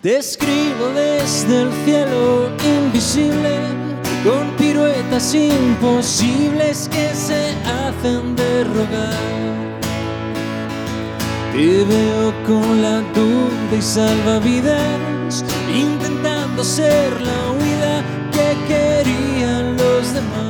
[0.00, 3.87] Te escribo desde el cielo invisible
[4.24, 9.48] con piruetas imposibles que se hacen de rogar.
[11.52, 20.48] Te veo con la duda y salvavidas, intentando ser la huida que querían los demás.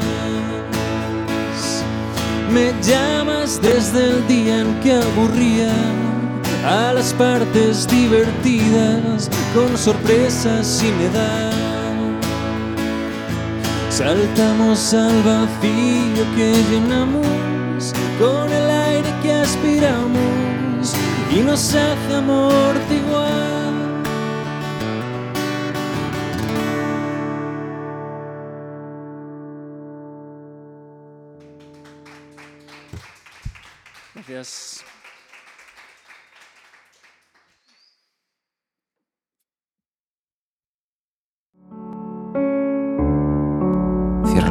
[2.52, 5.72] Me llamas desde el día en que aburría
[6.66, 11.57] a las partes divertidas con sorpresas me da.
[13.98, 20.94] Saltamos al vacío que llenamos con el aire que aspiramos
[21.34, 23.72] y nos hace amortiguar.
[34.14, 34.87] Gracias.